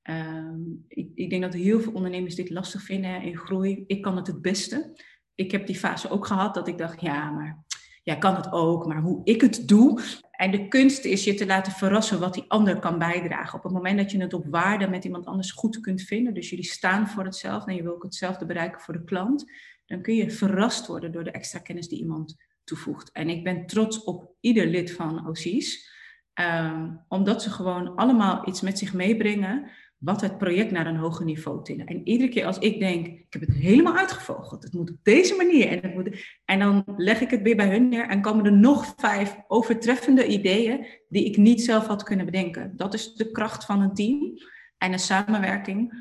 [0.02, 3.84] Um, ik, ik, denk dat heel veel ondernemers dit lastig vinden in groei.
[3.86, 4.92] Ik kan het het beste.
[5.34, 7.63] Ik heb die fase ook gehad dat ik dacht, ja, maar
[8.04, 10.00] ja, kan het ook, maar hoe ik het doe.
[10.30, 13.58] En de kunst is je te laten verrassen wat die ander kan bijdragen.
[13.58, 16.50] Op het moment dat je het op waarde met iemand anders goed kunt vinden, dus
[16.50, 19.44] jullie staan voor hetzelfde en je wil ook hetzelfde bereiken voor de klant,
[19.86, 23.12] dan kun je verrast worden door de extra kennis die iemand toevoegt.
[23.12, 25.92] En ik ben trots op ieder lid van OC's,
[26.40, 31.24] um, omdat ze gewoon allemaal iets met zich meebrengen wat het project naar een hoger
[31.24, 31.86] niveau tillen.
[31.86, 35.34] En iedere keer als ik denk, ik heb het helemaal uitgevogeld, het moet op deze
[35.34, 35.68] manier.
[35.68, 38.52] En, het moet, en dan leg ik het weer bij hun neer en komen er
[38.52, 42.72] nog vijf overtreffende ideeën die ik niet zelf had kunnen bedenken.
[42.76, 44.32] Dat is de kracht van een team
[44.78, 45.92] en een samenwerking.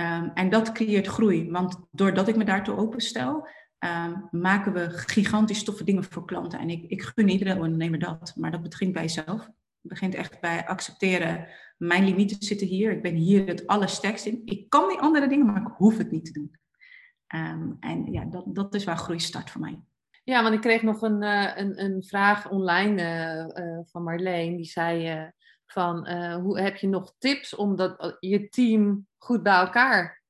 [0.00, 5.64] Um, en dat creëert groei, want doordat ik me daartoe openstel, um, maken we gigantisch
[5.64, 6.58] toffe dingen voor klanten.
[6.58, 9.48] En ik, ik gun iedere ondernemer dat, maar dat begint bij jezelf.
[9.86, 12.92] Begint echt bij accepteren mijn limieten zitten hier.
[12.92, 14.42] Ik ben hier het allersterkst in.
[14.44, 16.58] Ik kan die andere dingen, maar ik hoef het niet te doen.
[17.34, 19.80] Um, en ja, dat, dat is waar groei start voor mij.
[20.24, 24.56] Ja, want ik kreeg nog een, uh, een, een vraag online uh, uh, van Marleen.
[24.56, 25.32] Die zei
[25.66, 30.22] van, hoe heb je nog tips om dat, je team goed bij elkaar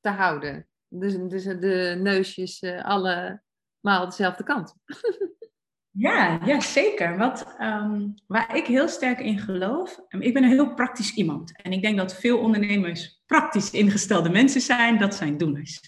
[0.00, 0.68] te houden?
[0.88, 3.40] Dus, dus de neusjes allemaal
[3.82, 4.74] dezelfde kant.
[5.92, 7.16] Ja, ja zeker.
[7.18, 11.62] Wat, um, waar ik heel sterk in geloof, ik ben een heel praktisch iemand.
[11.62, 15.80] En ik denk dat veel ondernemers praktisch ingestelde mensen zijn, dat zijn doeners.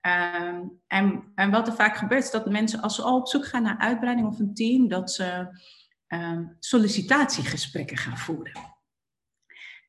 [0.00, 3.46] Um, en, en wat er vaak gebeurt, is dat mensen als ze al op zoek
[3.46, 5.48] gaan naar uitbreiding of een team, dat ze
[6.58, 8.74] sollicitatiegesprekken gaan voeren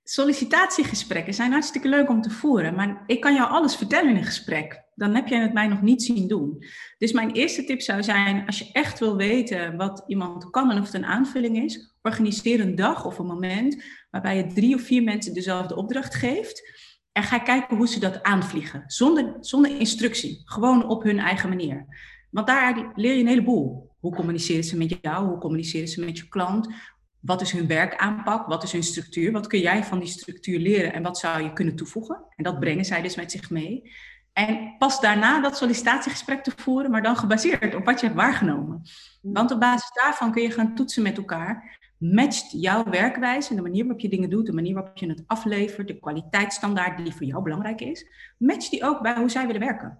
[0.10, 4.24] sollicitatiegesprekken zijn hartstikke leuk om te voeren, maar ik kan jou alles vertellen in een
[4.24, 4.86] gesprek.
[4.98, 6.64] Dan heb jij het mij nog niet zien doen.
[6.98, 10.80] Dus mijn eerste tip zou zijn, als je echt wil weten wat iemand kan en
[10.80, 14.82] of het een aanvulling is, organiseer een dag of een moment waarbij je drie of
[14.82, 16.86] vier mensen dezelfde opdracht geeft.
[17.12, 21.86] En ga kijken hoe ze dat aanvliegen, zonder, zonder instructie, gewoon op hun eigen manier.
[22.30, 23.96] Want daar leer je een heleboel.
[24.00, 25.28] Hoe communiceren ze met jou?
[25.28, 26.74] Hoe communiceren ze met je klant?
[27.20, 28.48] Wat is hun werkaanpak?
[28.48, 29.32] Wat is hun structuur?
[29.32, 32.26] Wat kun jij van die structuur leren en wat zou je kunnen toevoegen?
[32.36, 33.92] En dat brengen zij dus met zich mee.
[34.38, 38.82] En pas daarna dat sollicitatiegesprek te voeren, maar dan gebaseerd op wat je hebt waargenomen.
[39.22, 41.78] Want op basis daarvan kun je gaan toetsen met elkaar.
[41.98, 45.88] Matcht jouw werkwijze, de manier waarop je dingen doet, de manier waarop je het aflevert,
[45.88, 49.98] de kwaliteitsstandaard die voor jou belangrijk is, matcht die ook bij hoe zij willen werken.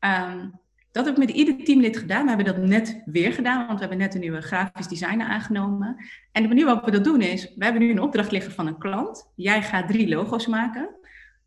[0.00, 0.60] Um,
[0.92, 2.22] dat heb ik met ieder teamlid gedaan.
[2.22, 5.96] We hebben dat net weer gedaan, want we hebben net een nieuwe grafisch designer aangenomen.
[6.32, 8.66] En de manier waarop we dat doen is, we hebben nu een opdracht liggen van
[8.66, 9.32] een klant.
[9.36, 10.88] Jij gaat drie logo's maken.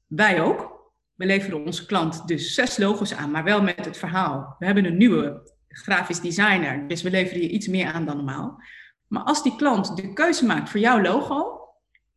[0.08, 0.79] Wij ook.
[1.20, 4.56] We leveren onze klant dus zes logo's aan, maar wel met het verhaal.
[4.60, 8.62] We hebben een nieuwe grafisch designer, dus we leveren je iets meer aan dan normaal.
[9.08, 11.60] Maar als die klant de keuze maakt voor jouw logo,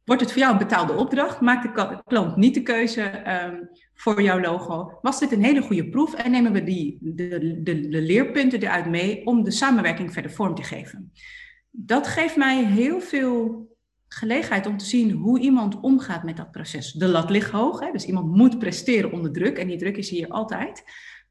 [0.05, 1.41] wordt het voor jou een betaalde opdracht.
[1.41, 4.99] Maakt de klant niet de keuze um, voor jouw logo.
[5.01, 8.87] Was dit een hele goede proef en nemen we die, de, de, de leerpunten eruit
[8.87, 11.13] mee om de samenwerking verder vorm te geven.
[11.71, 13.71] Dat geeft mij heel veel
[14.15, 16.93] gelegenheid om te zien hoe iemand omgaat met dat proces.
[16.93, 17.91] De lat ligt hoog, hè?
[17.93, 20.85] dus iemand moet presteren onder druk en die druk is hier altijd.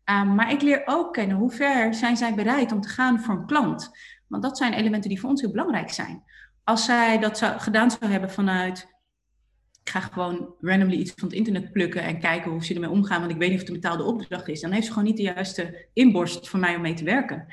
[0.06, 3.36] Um, maar ik leer ook kennen hoe ver zijn zij bereid om te gaan voor
[3.36, 3.90] een klant.
[4.28, 6.24] Want dat zijn elementen die voor ons heel belangrijk zijn.
[6.64, 8.90] Als zij dat zou, gedaan zou hebben vanuit
[9.84, 13.20] ik ga gewoon randomly iets van het internet plukken en kijken hoe ze ermee omgaan,
[13.20, 14.62] want ik weet niet of het een betaalde opdracht is.
[14.62, 17.46] Dan heeft ze gewoon niet de juiste inborst voor mij om mee te werken.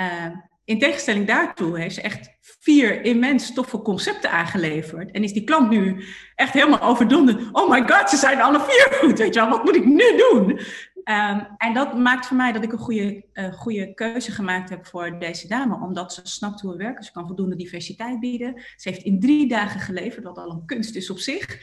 [0.00, 0.26] Uh,
[0.64, 5.10] in tegenstelling daartoe heeft ze echt vier immens toffe concepten aangeleverd.
[5.10, 7.52] En is die klant nu echt helemaal overdonderd.
[7.52, 9.18] Oh my god, ze zijn alle vier goed.
[9.18, 10.60] Weet je wel, wat moet ik nu doen?
[11.04, 14.86] Ehm, en dat maakt voor mij dat ik een goede, uh, goede keuze gemaakt heb
[14.86, 15.80] voor deze dame.
[15.80, 17.04] Omdat ze snapt hoe we werken.
[17.04, 18.62] Ze kan voldoende diversiteit bieden.
[18.76, 21.58] Ze heeft in drie dagen geleverd, wat al een kunst is op zich.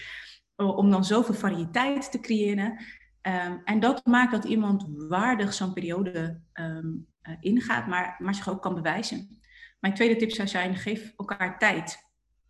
[0.55, 2.85] Om dan zoveel variëteit te creëren.
[3.21, 7.07] Ehm, en dat maakt dat iemand waardig zo'n periode um,
[7.39, 9.39] ingaat, maar, maar zich ook kan bewijzen.
[9.79, 11.97] Mijn tweede tip zou zijn, geef elkaar tijd.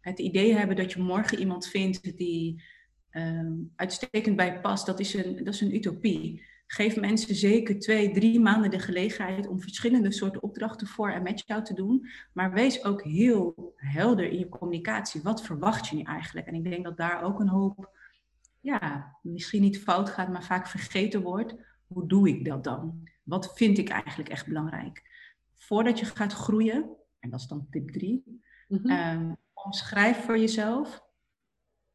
[0.01, 2.63] Het idee hebben dat je morgen iemand vindt die
[3.75, 6.47] uitstekend bij past, dat is, een, dat is een utopie.
[6.67, 11.43] Geef mensen zeker twee, drie maanden de gelegenheid om verschillende soorten opdrachten voor en met
[11.45, 12.07] jou te doen.
[12.33, 15.21] Maar wees ook heel helder in je communicatie.
[15.21, 16.47] Wat verwacht je nu eigenlijk?
[16.47, 17.97] En ik denk dat daar ook een hoop,
[18.59, 21.55] ja, misschien niet fout gaat, maar vaak vergeten wordt.
[21.87, 23.07] Hoe doe ik dat dan?
[23.29, 25.03] Wat vind ik eigenlijk echt belangrijk?
[25.53, 26.89] Voordat je gaat groeien,
[27.19, 31.03] en dat is dan tip drie, mm omschrijf voor jezelf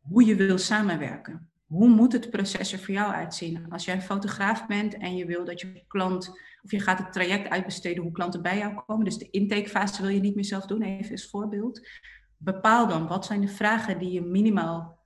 [0.01, 3.67] hoe je wil samenwerken hoe moet het proces er voor jou uitzien?
[3.71, 6.29] Als jij een fotograaf bent en je wil dat je klant,
[6.63, 10.11] of je gaat het traject uitbesteden hoe klanten bij jou komen, dus de intakefase wil
[10.11, 11.89] je niet meer zelf doen, even als voorbeeld.
[12.37, 15.04] Bepaal dan, wat zijn de vragen die je minimaal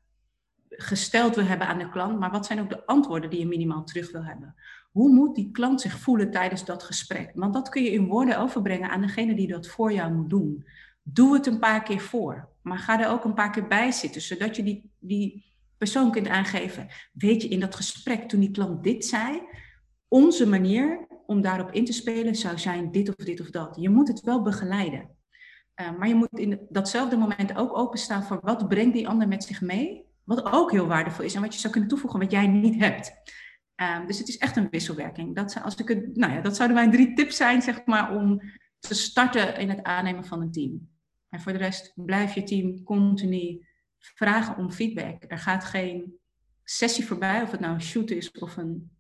[0.81, 3.85] gesteld wil hebben aan de klant, maar wat zijn ook de antwoorden die je minimaal
[3.85, 4.55] terug wil hebben?
[4.91, 7.31] Hoe moet die klant zich voelen tijdens dat gesprek?
[7.35, 10.67] Want dat kun je in woorden overbrengen aan degene die dat voor jou moet doen.
[11.03, 14.21] Doe het een paar keer voor, maar ga er ook een paar keer bij zitten,
[14.21, 15.45] zodat je die, die
[15.79, 16.89] persoon kunt aangeven.
[17.13, 19.43] Weet je, in dat gesprek toen die klant dit zei,
[20.09, 23.77] onze manier om daarop in te spelen zou zijn dit of dit of dat.
[23.81, 25.17] Je moet het wel begeleiden.
[25.81, 29.45] Uh, maar je moet in datzelfde moment ook openstaan voor wat brengt die ander met
[29.45, 30.08] zich mee.
[30.29, 33.13] Wat ook heel waardevol is en wat je zou kunnen toevoegen wat jij niet hebt.
[33.77, 35.35] Uh, dus het is echt een wisselwerking.
[35.35, 38.41] Dat, als ik het, nou ja, dat zouden mijn drie tips zijn zeg maar, om
[38.79, 40.89] te starten in het aannemen van een team.
[41.29, 43.67] En voor de rest blijf je team continu
[43.99, 45.25] vragen om feedback.
[45.29, 46.15] Er gaat geen
[46.65, 48.91] sessie voorbij, of het nou een shoot is of een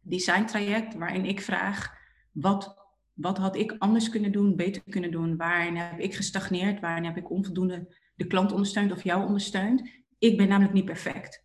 [0.00, 1.98] design traject, waarin ik vraag
[2.32, 2.74] wat,
[3.12, 7.16] wat had ik anders kunnen doen, beter kunnen doen, waarin heb ik gestagneerd, waarin heb
[7.16, 9.99] ik onvoldoende de klant ondersteund of jou ondersteund.
[10.20, 11.44] Ik ben namelijk niet perfect.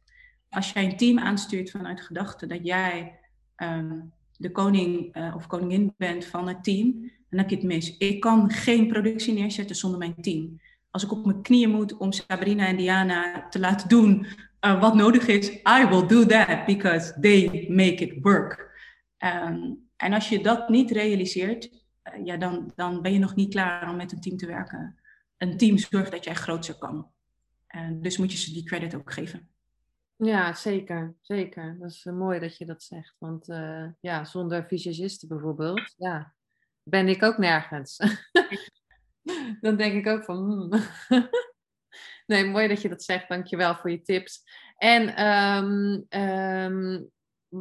[0.49, 3.19] Als jij een team aanstuurt vanuit de gedachte dat jij
[3.55, 3.99] ehm,
[4.37, 7.97] de koning uh, of koningin bent van het team, dan heb je het mis.
[7.97, 10.59] Ik kan geen productie neerzetten zonder mijn team
[10.95, 14.27] als ik op mijn knieën moet om Sabrina en Diana te laten doen
[14.61, 18.71] uh, wat nodig is, I will do that because they make it work.
[19.19, 23.49] Um, en als je dat niet realiseert, uh, ja, dan, dan ben je nog niet
[23.49, 24.99] klaar om met een team te werken.
[25.37, 27.07] Een team zorgt dat jij groter kan.
[27.75, 29.49] Uh, dus moet je ze die credit ook geven.
[30.15, 31.15] Ja, zeker.
[31.21, 31.77] Zeker.
[31.79, 33.15] Dat is mooi dat je dat zegt.
[33.19, 33.45] Want
[33.99, 36.33] ja, zonder visagisten bijvoorbeeld, ja,
[36.83, 37.97] ben ik ook nergens.
[39.61, 40.37] dan denk ik ook van.
[40.37, 40.69] Hmm.
[42.27, 43.29] nee, mooi dat je dat zegt.
[43.29, 44.43] Dankjewel voor je tips.
[44.77, 45.25] En,
[46.13, 47.09] um,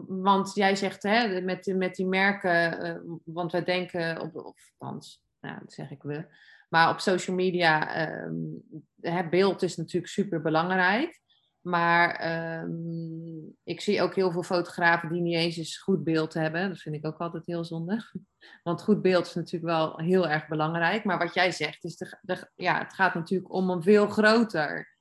[0.06, 5.58] want jij zegt hè, met, met die merken, want wij denken op, of althans, nou,
[5.60, 6.26] dat zeg ik we.
[6.68, 8.62] Maar op social media, um,
[9.12, 11.22] het beeld is natuurlijk super belangrijk.
[11.60, 16.68] Maar um, ik zie ook heel veel fotografen die niet eens goed beeld hebben.
[16.68, 18.10] Dat vind ik ook altijd heel zonde.
[18.62, 21.04] Want goed beeld is natuurlijk wel heel erg belangrijk.
[21.04, 24.96] Maar wat jij zegt, is de, ja, het gaat natuurlijk om een veel groter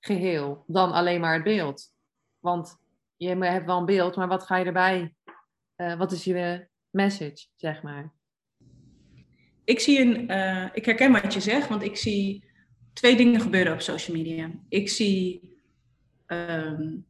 [0.00, 1.92] geheel dan alleen maar het beeld.
[2.38, 2.76] Want
[3.16, 5.14] je hebt wel een beeld, maar wat ga je erbij?
[5.76, 8.12] Uh, wat is je message, zeg maar?
[9.64, 12.52] Ik zie een, uh, ik herken wat je zegt, want ik zie
[12.94, 14.50] twee dingen gebeuren op social media.
[14.68, 15.52] Ik zie
[16.26, 17.04] um,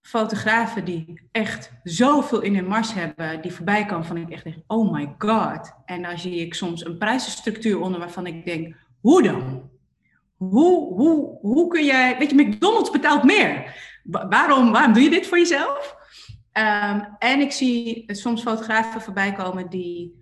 [0.00, 4.56] fotografen die echt zoveel in hun mars hebben, die voorbij komen van ik echt denk,
[4.66, 5.72] oh my god.
[5.84, 9.70] En dan zie ik soms een prijzenstructuur onder waarvan ik denk, hoe dan?
[10.36, 13.76] Hoe, hoe, hoe kun jij, weet je, McDonald's betaalt meer.
[14.04, 15.96] Waarom, waarom doe je dit voor jezelf?
[16.52, 20.19] Um, en ik zie soms fotografen voorbij komen die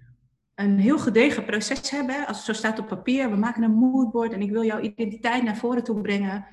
[0.58, 2.26] een heel gedegen proces hebben.
[2.26, 5.42] Als het zo staat op papier, we maken een moodboard en ik wil jouw identiteit
[5.42, 6.46] naar voren toe brengen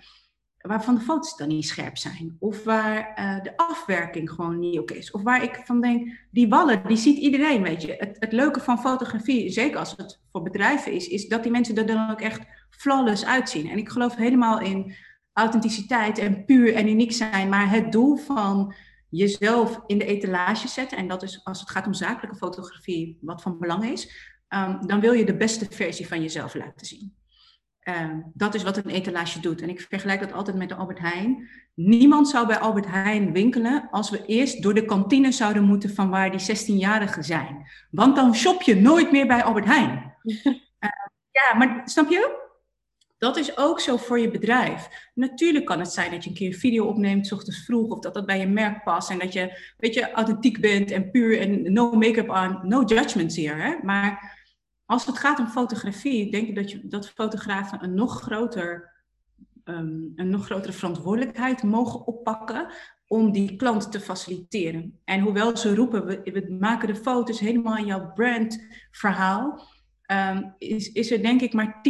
[0.67, 2.35] waarvan de foto's dan niet scherp zijn.
[2.39, 5.11] Of waar uh, de afwerking gewoon niet oké is.
[5.11, 7.95] Of waar ik van denk, die wallen, die ziet iedereen, weet je.
[7.97, 11.75] Het, het leuke van fotografie, zeker als het voor bedrijven is, is dat die mensen
[11.75, 13.69] er dan ook echt flawless uitzien.
[13.69, 14.95] En ik geloof helemaal in
[15.33, 17.49] authenticiteit en puur en uniek zijn.
[17.49, 18.73] Maar het doel van
[19.09, 23.41] jezelf in de etalage zetten, en dat is als het gaat om zakelijke fotografie, wat
[23.41, 27.15] van belang is, um, dan wil je de beste versie van jezelf laten zien.
[27.79, 29.61] Ehm, dat is wat een etalage doet.
[29.61, 31.49] En ik vergelijk dat altijd met de Albert Heijn.
[31.73, 36.09] Niemand zou bij Albert Heijn winkelen als we eerst door de kantine zouden moeten van
[36.09, 37.67] waar die 16-jarigen zijn.
[37.91, 40.15] Want dan shop je nooit meer bij Albert Heijn.
[40.23, 40.45] Uh,
[41.39, 42.44] ja, maar snap je?
[43.17, 45.09] Dat is ook zo voor je bedrijf.
[45.13, 47.99] Natuurlijk kan het zijn dat je een keer een video opneemt, s ochtends vroeg, of
[47.99, 51.39] dat dat bij je merk past en dat je, weet je, authentiek bent en puur
[51.39, 53.63] en no make-up aan, no judgments hier.
[53.63, 53.75] Hè?
[53.83, 54.33] Maar
[54.85, 58.93] als het gaat om fotografie, denk ik dat, je, dat fotografen een nog, groter,
[59.63, 62.67] um, een nog grotere verantwoordelijkheid mogen oppakken
[63.07, 64.99] om die klant te faciliteren.
[65.03, 69.67] En hoewel ze roepen, we, we maken de foto's helemaal in jouw brandverhaal,
[70.07, 71.81] um, is, is er denk ik maar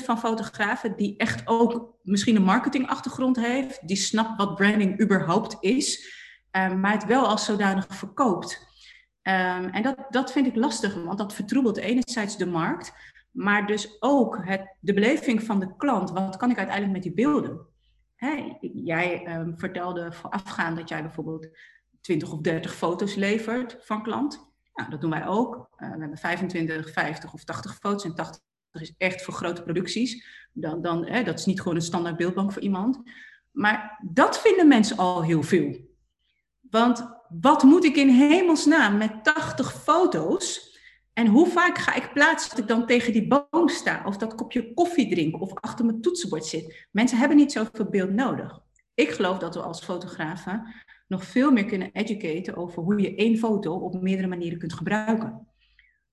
[0.00, 5.56] 10% van fotografen die echt ook misschien een marketingachtergrond heeft, die snapt wat branding überhaupt
[5.60, 6.14] is,
[6.50, 8.68] um, maar het wel als zodanig verkoopt.
[9.22, 12.92] Um, en dat, dat vind ik lastig, want dat vertroebelt enerzijds de markt,
[13.30, 16.10] maar dus ook het, de beleving van de klant.
[16.10, 17.68] Wat kan ik uiteindelijk met die beelden?
[18.60, 19.22] Jij
[19.56, 21.48] vertelde voorafgaand dat jij bijvoorbeeld
[22.00, 24.49] 20 of 30 foto's levert van klant.
[24.80, 25.54] Nou, dat doen wij ook.
[25.54, 30.26] Uh, we hebben 25, 50 of 80 foto's en 80 is echt voor grote producties.
[30.52, 33.02] Dan, dan, hè, dat is niet gewoon een standaard beeldbank voor iemand.
[33.50, 35.76] Maar dat vinden mensen al heel veel.
[36.70, 40.78] Want wat moet ik in hemelsnaam met 80 foto's?
[41.12, 44.34] En hoe vaak ga ik plaatsen dat ik dan tegen die boom sta, of dat
[44.34, 46.86] kopje koffie drink, of achter mijn toetsenbord zit?
[46.90, 48.60] Mensen hebben niet zoveel beeld nodig.
[48.94, 50.74] Ik geloof dat we als fotografen
[51.10, 55.46] nog veel meer kunnen educaten over hoe je één foto op meerdere manieren kunt gebruiken.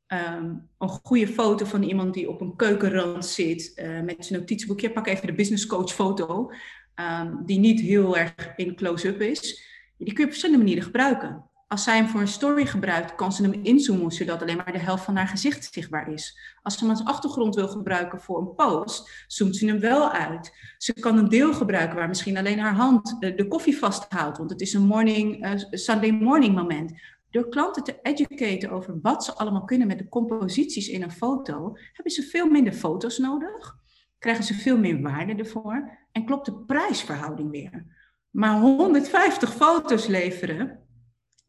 [0.08, 4.92] Um, een goede foto van iemand die op een keukenrand zit uh, met zijn notitieboekje.
[4.92, 6.52] Pak even de business coach foto,
[6.96, 9.66] um, die niet heel erg in close-up is.
[9.98, 11.47] Die kun je op verschillende manieren gebruiken.
[11.68, 14.78] Als zij hem voor een story gebruikt, kan ze hem inzoomen zodat alleen maar de
[14.78, 16.40] helft van haar gezicht zichtbaar is.
[16.62, 20.54] Als ze hem als achtergrond wil gebruiken voor een post, zoomt ze hem wel uit.
[20.78, 24.62] Ze kan een deel gebruiken waar misschien alleen haar hand de koffie vasthoudt, want het
[24.62, 26.94] is een morning, uh, Sunday morning moment.
[27.30, 31.78] Door klanten te educaten over wat ze allemaal kunnen met de composities in een foto,
[31.94, 33.76] hebben ze veel minder foto's nodig,
[34.20, 37.96] krijgen ze veel meer waarde ervoor en klopt de prijsverhouding weer
[38.38, 40.80] maar 150 foto's leveren,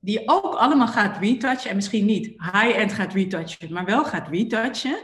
[0.00, 4.98] die ook allemaal gaat retouchen, en misschien niet high-end gaat retouchen, maar wel gaat retouchen,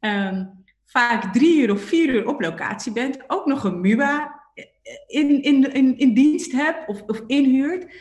[0.00, 4.42] um, vaak drie uur of vier uur op locatie bent, ook nog een MUA
[5.06, 7.94] in, in, in, in dienst hebt of, of inhuurt.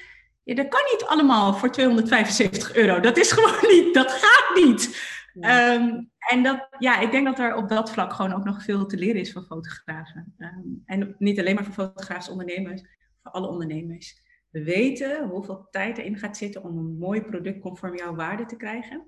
[0.44, 3.00] Ja, dat kan niet allemaal voor 275 euro.
[3.00, 5.12] Dat is gewoon niet, dat gaat niet.
[5.36, 8.86] Um, en dat, ja, ik denk dat er op dat vlak gewoon ook nog veel
[8.86, 10.36] te leren is van fotografen.
[10.38, 12.82] Um, en niet alleen maar voor fotografische ondernemers,
[13.22, 14.22] voor alle ondernemers.
[14.54, 18.56] We weten hoeveel tijd erin gaat zitten om een mooi product conform jouw waarde te
[18.56, 19.06] krijgen.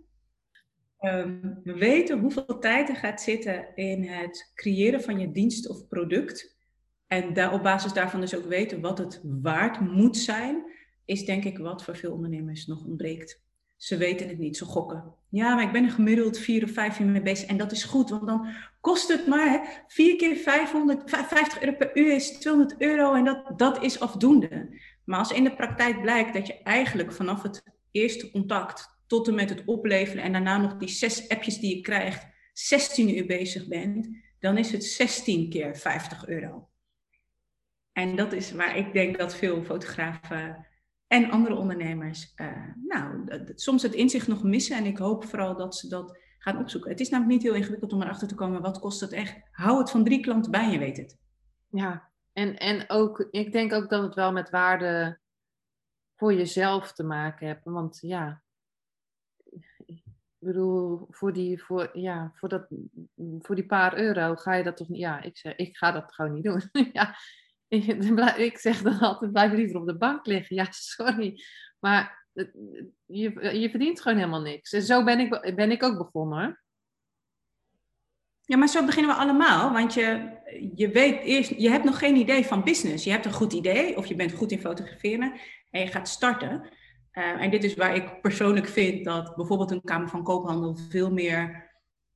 [1.01, 5.87] Um, we weten hoeveel tijd er gaat zitten in het creëren van je dienst of
[5.87, 6.57] product.
[7.07, 10.63] En daar, op basis daarvan dus ook weten wat het waard moet zijn,
[11.05, 13.43] is denk ik wat voor veel ondernemers nog ontbreekt.
[13.77, 15.13] Ze weten het niet, ze gokken.
[15.29, 17.49] Ja, maar ik ben er gemiddeld vier of vijf jaar mee bezig.
[17.49, 18.47] En dat is goed, want dan
[18.81, 23.13] kost het maar vier keer 550 euro per uur is 200 euro.
[23.13, 24.69] En dat, dat is afdoende.
[25.05, 29.35] Maar als in de praktijk blijkt dat je eigenlijk vanaf het eerste contact tot en
[29.35, 33.67] met het opleveren en daarna nog die zes appjes die je krijgt, 16 uur bezig
[33.67, 36.69] bent, dan is het 16 keer 50 euro.
[37.91, 40.67] En dat is waar ik denk dat veel fotografen
[41.07, 42.47] en andere ondernemers, uh,
[42.87, 44.77] nou, soms het inzicht nog missen.
[44.77, 46.91] En ik hoop vooral dat ze dat gaan opzoeken.
[46.91, 49.37] Het is namelijk niet heel ingewikkeld om erachter te komen, wat kost het echt?
[49.51, 51.17] Hou het van drie klanten bij je weet het.
[51.69, 55.19] Ja, en, en ook, ik denk ook dat het wel met waarde
[56.15, 57.63] voor jezelf te maken hebt.
[57.63, 58.43] Want ja,
[59.85, 60.03] ik
[60.37, 62.67] bedoel, voor die, voor, ja, voor dat,
[63.39, 66.13] voor die paar euro ga je dat toch niet, ja, ik zeg, ik ga dat
[66.13, 66.61] gewoon niet doen.
[66.93, 67.15] ja,
[68.37, 70.55] ik zeg dan altijd, blijf liever op de bank liggen.
[70.55, 71.43] Ja, sorry.
[71.79, 72.27] Maar
[73.05, 74.73] je, je verdient gewoon helemaal niks.
[74.73, 76.63] En zo ben ik, ben ik ook begonnen.
[78.45, 79.71] Ja, maar zo beginnen we allemaal.
[79.71, 80.29] Want je,
[80.75, 83.03] je weet eerst, je hebt nog geen idee van business.
[83.03, 85.33] Je hebt een goed idee of je bent goed in fotograferen
[85.71, 86.69] en je gaat starten.
[87.13, 91.11] Uh, en dit is waar ik persoonlijk vind dat bijvoorbeeld een Kamer van Koophandel veel
[91.11, 91.63] meer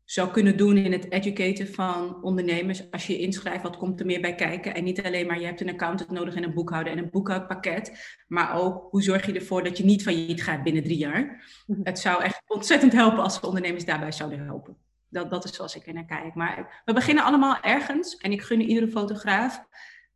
[0.04, 2.92] zou kunnen doen in het educaten van ondernemers.
[2.92, 4.76] Als je je inschrijft, wat komt er meer bij kijken?
[4.76, 8.18] En niet alleen maar je hebt een accountant nodig en een boekhouder en een boekhoudpakket.
[8.28, 11.44] Maar ook hoe zorg je ervoor dat je niet failliet gaat binnen drie jaar.
[11.66, 11.80] Mhm.
[11.84, 14.78] Het zou echt ontzettend helpen als ondernemers daarbij zouden helpen.
[15.10, 16.34] Dat, dat is zoals ik er naar kijk.
[16.34, 18.18] Maar we beginnen allemaal ergens.
[18.18, 19.64] En ik gun iedere fotograaf.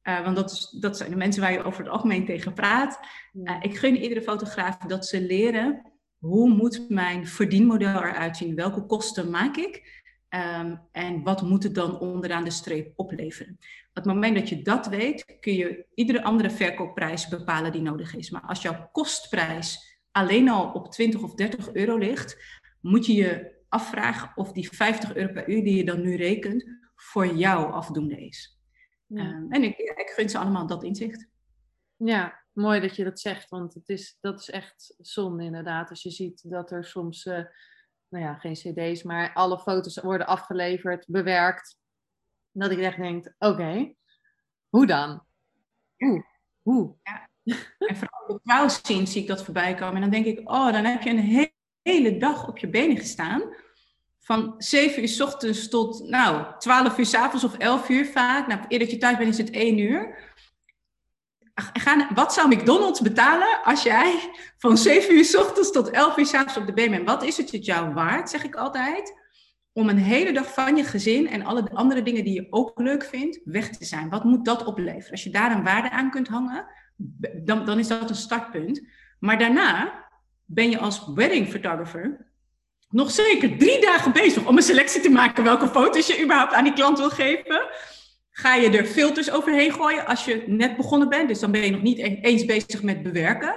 [0.04, 3.00] Uh, want dat, is, dat zijn de mensen waar je over het algemeen tegen praat.
[3.34, 8.56] Uh, ik gun iedere fotograaf dat ze leren hoe moet mijn verdienmodel eruit zien?
[8.56, 10.02] Welke kosten maak ik?
[10.30, 13.58] Ehm, en wat moet het dan onderaan de streep opleveren?
[13.90, 18.16] Op het moment dat je dat weet, kun je iedere andere verkoopprijs bepalen die nodig
[18.16, 18.30] is.
[18.30, 22.38] Maar als jouw kostprijs alleen al op 20 of 30 euro ligt,
[22.82, 26.66] moet je je afvragen of die 50 euro per uur die je dan nu rekent,
[26.96, 28.60] voor jou afdoende is.
[29.10, 31.28] Ehm, en ik, ik gun ze allemaal dat inzicht.
[31.96, 35.90] Ja, mooi dat je dat zegt, want het is, dat is echt zonde inderdaad.
[35.90, 37.34] Als je ziet dat er soms, uh,
[38.10, 41.78] nou ja, geen cd's, maar alle foto's worden afgeleverd, bewerkt.
[42.52, 43.94] Dat ik echt denk, oké,
[44.70, 45.26] hoe dan?
[45.98, 46.26] Hoe?
[46.62, 46.96] Hoe?
[47.04, 47.30] Ja.
[47.78, 49.96] En vooral op trouw zien zie ik dat voorbij komen.
[49.96, 51.52] En dan denk ik, oh, dan heb je een
[51.82, 53.42] hele dag op je benen gestaan.
[54.24, 58.48] Van 7 uur s ochtends tot, nou, 12 uur s avonds of 11 uur vaak.
[58.48, 60.32] Nou, eerder dat je thuis bent is het 1 uur
[61.56, 66.26] gaan, wat zou McDonald's betalen als jij van 7 uur s ochtends tot 11 uur
[66.26, 67.08] s avonds op de been bent?
[67.08, 69.22] Wat is het het jou waard, zeg ik altijd,
[69.72, 73.04] om een hele dag van je gezin en alle andere dingen die je ook leuk
[73.04, 74.10] vindt, weg te zijn?
[74.10, 75.12] Wat moet dat opleveren?
[75.12, 76.66] Als je daar een waarde aan kunt hangen,
[77.44, 78.82] dan, dan is dat een startpunt.
[79.20, 80.06] Maar daarna
[80.46, 82.33] ben je als wedding photographer
[82.94, 86.64] nog zeker drie dagen bezig om een selectie te maken welke foto's je überhaupt aan
[86.64, 87.70] die klant wil geven
[88.34, 91.28] ga je er filters overheen gooien als je net begonnen bent.
[91.28, 93.56] Dus dan ben je nog niet e-, eens bezig met bewerken.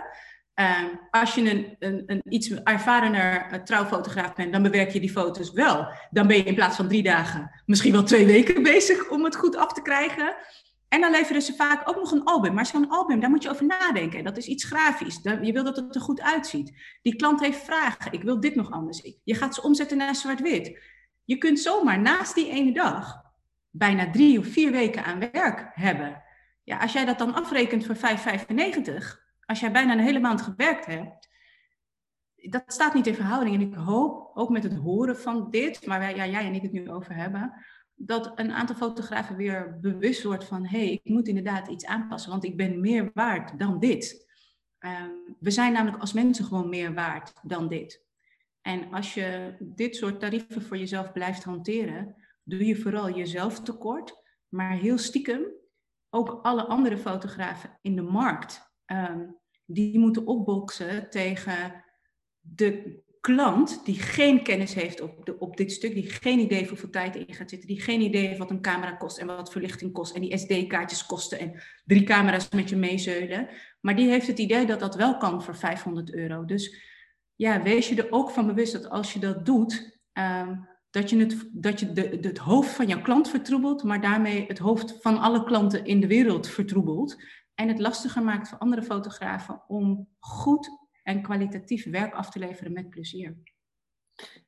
[0.55, 5.11] Ehm, als je een, een, een iets ervarener uh, trouwfotograaf bent, dan bewerk je die
[5.11, 5.87] foto's wel.
[6.11, 9.37] Dan ben je in plaats van drie dagen misschien wel twee weken bezig om het
[9.37, 10.35] goed af te krijgen.
[10.89, 12.55] En dan leveren ze vaak ook nog een album.
[12.55, 14.25] Maar zo'n album, daar moet je over nadenken.
[14.25, 15.21] Dat is iets grafisch.
[15.23, 16.73] Je wil dat het er goed uitziet.
[17.03, 18.13] Die klant heeft vragen.
[18.13, 19.19] Ik wil dit nog anders.
[19.25, 20.81] Je gaat ze omzetten naar zwart-wit.
[21.25, 23.25] Je kunt zomaar naast die ene dag
[23.71, 26.23] bijna drie of vier weken aan werk hebben.
[26.63, 28.03] Ja, als jij dat dan afrekent voor 5,95,
[29.45, 31.29] als jij bijna een hele maand gewerkt hebt,
[32.37, 33.55] dat staat niet in verhouding.
[33.55, 36.73] En ik hoop, ook met het horen van dit, maar ja, jij en ik het
[36.73, 37.53] nu over hebben,
[37.97, 42.31] dat een aantal fotografen weer bewust wordt van, hé, hey, ik moet inderdaad iets aanpassen,
[42.31, 44.27] want ik ben meer waard dan dit.
[44.79, 48.05] Ehm, we zijn namelijk als mensen gewoon meer waard dan dit.
[48.61, 54.23] En als je dit soort tarieven voor jezelf blijft hanteren, doe je vooral jezelf tekort,
[54.49, 55.45] maar heel stiekem
[56.11, 58.75] ook alle andere fotografen in de markt.
[58.87, 61.85] Um, die moeten opboksen tegen
[62.41, 66.71] de klant die geen kennis heeft op, de, op dit stuk, die geen idee heeft
[66.71, 69.53] hoeveel tijd in gaat zitten, die geen idee heeft wat een camera kost en wat
[69.53, 73.49] verlichting kost en die SD-kaartjes kosten en drie camera's met je meezeulen.
[73.81, 76.45] Maar die heeft het idee dat dat wel kan voor 500 euro.
[76.45, 76.77] Dus
[77.35, 81.19] ja, wees je er ook van bewust dat als je dat doet, um, dat je,
[81.19, 85.19] het, dat je de, het hoofd van jouw klant vertroebelt, maar daarmee het hoofd van
[85.19, 87.23] alle klanten in de wereld vertroebelt.
[87.55, 92.73] En het lastiger maakt voor andere fotografen om goed en kwalitatief werk af te leveren
[92.73, 93.37] met plezier.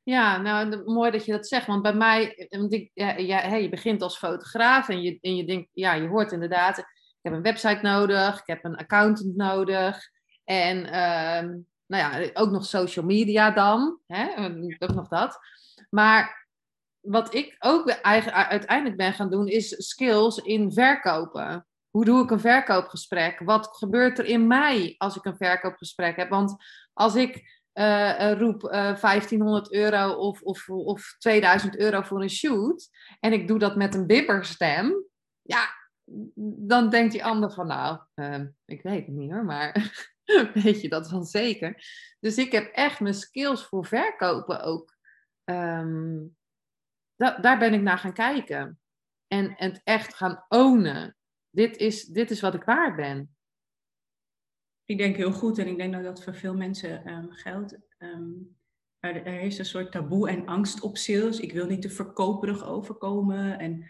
[0.03, 1.65] Ja, nou mooi dat je dat zegt.
[1.65, 5.45] Want bij mij, want ik, ja, ja, je begint als fotograaf en je, en je
[5.45, 6.85] denkt, ja, je hoort inderdaad, ik
[7.21, 10.09] heb een website nodig, ik heb een accountant nodig.
[10.43, 11.55] En uh,
[11.85, 14.45] nou ja, ook nog social media dan, hè?
[14.79, 15.39] ook nog dat.
[15.89, 16.47] Maar
[16.99, 21.67] wat ik ook uiteindelijk ben gaan doen, is skills in verkopen.
[21.89, 23.39] Hoe doe ik een verkoopgesprek?
[23.39, 26.29] Wat gebeurt er in mij als ik een verkoopgesprek heb?
[26.29, 26.55] Want
[26.93, 32.29] als ik uh, roep uh, eh, 1500 euro of, of, of 2000 euro voor een
[32.29, 35.05] shoot en ik doe dat met een bibberstem,
[35.41, 35.69] ja,
[36.45, 39.91] dan denkt die ander van nou, uh, ik weet het niet hoor, maar
[40.63, 41.83] weet je dat van zeker.
[42.19, 44.97] Dus ik heb echt mijn skills voor verkopen ook
[45.45, 46.37] um,
[47.19, 48.79] daar ben ik naar gaan kijken.
[49.27, 51.15] En, het echt gaan ownen.
[51.49, 53.35] Dit is, dit is wat ik waard ben.
[54.85, 57.77] Ik denk heel goed en ik denk dat dat voor veel mensen um, geldt.
[57.97, 58.31] Ehm,
[58.99, 61.39] er, is een soort taboe en angst op sales.
[61.39, 63.59] Ik wil niet te verkoperig overkomen.
[63.59, 63.89] En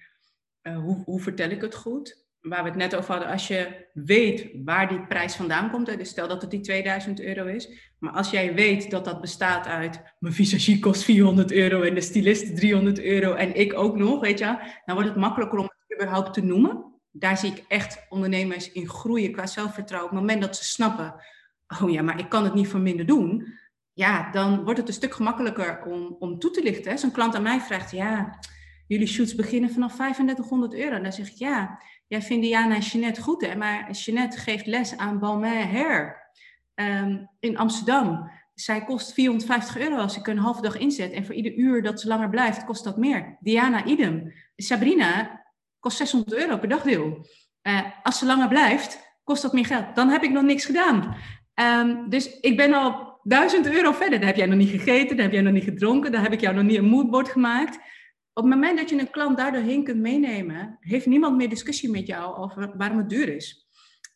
[0.64, 2.28] uh, hoe, hoe vertel ik het goed?
[2.42, 6.10] waar we het net over hadden, als je weet waar die prijs vandaan komt, dus
[6.10, 10.02] stel dat het die 2000 euro is, maar als jij weet dat dat bestaat uit
[10.20, 14.40] mijn visagie kost 400 euro en de stylist 300 euro en ik ook nog, weet
[14.40, 14.46] je,
[14.86, 16.89] dan wordt het makkelijker om het überhaupt te noemen.
[17.12, 20.12] Daar zie ik echt ondernemers in groeien qua zelfvertrouwen.
[20.12, 21.16] Op het moment dat ze snappen,
[21.82, 23.58] oh ja, maar ik kan het niet voor minder doen,
[23.94, 27.00] ja, dan wordt het een stuk gemakkelijker om, om toe te lichten.
[27.00, 28.40] Zo'n klant aan mij vraagt, ja,
[28.88, 30.96] jullie shoots beginnen vanaf 3500 euro.
[30.96, 33.56] En dan zeg ik, ja, jij vindt Diana en Jeanette goed, hè?
[33.56, 36.32] maar Jeanette geeft les aan Balmain Hair
[36.76, 38.32] um, in Amsterdam.
[38.54, 41.12] Zij kost 450 euro als ik een halve dag inzet.
[41.12, 43.38] En voor ieder uur dat ze langer blijft, kost dat meer.
[43.40, 44.34] Diana, idem.
[44.56, 45.42] Sabrina
[45.80, 47.26] kost 600 euro per dagdeel.
[47.64, 49.96] Uh, als ze langer blijft, kost dat meer geld.
[49.96, 51.16] Dan heb ik nog niks gedaan.
[51.56, 54.20] Um, dus ik ben al 1000 euro verder.
[54.20, 56.42] Dan heb jij nog niet gegeten, dan heb jij nog niet gedronken, dan heb ik
[56.42, 57.76] jou nog niet een moodboard gemaakt
[58.34, 62.08] Op het moment dat je een klant daardoorheen kunt meenemen, heeft niemand meer discussie met
[62.08, 63.68] jou over waarom het duur is.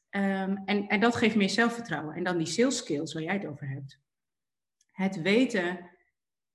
[0.10, 2.16] Ehm, en, en dat geeft meer zelfvertrouwen.
[2.16, 4.00] En dan die sales skills waar jij het over hebt.
[4.92, 5.93] Het weten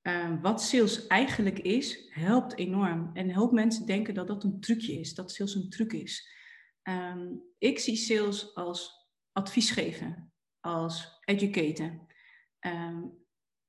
[0.08, 3.10] ehm, wat sales eigenlijk is, helpt enorm.
[3.12, 6.36] En helpt mensen denken dat dat een trucje is, dat sales een truc is.
[6.82, 7.26] Ehm,
[7.58, 12.06] ik zie sales als advies geven, als educaten.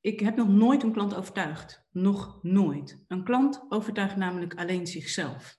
[0.02, 1.88] ik heb nog nooit een klant overtuigd.
[1.92, 3.04] Nog nooit.
[3.08, 5.58] Een klant overtuigt namelijk alleen zichzelf.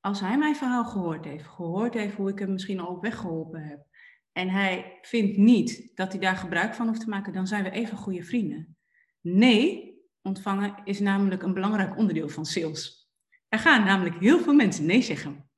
[0.00, 3.16] Als hij mijn verhaal gehoord heeft, gehoord heeft hoe ik hem misschien al op weg
[3.16, 3.86] geholpen heb,
[4.32, 7.70] en hij vindt niet dat hij daar gebruik van hoeft te maken, dan zijn we
[7.70, 8.76] even goede vrienden.
[9.20, 9.93] Nee,
[10.24, 13.10] ontvangen is namelijk een belangrijk onderdeel van sales.
[13.48, 15.50] Er gaan namelijk heel veel mensen nee zeggen.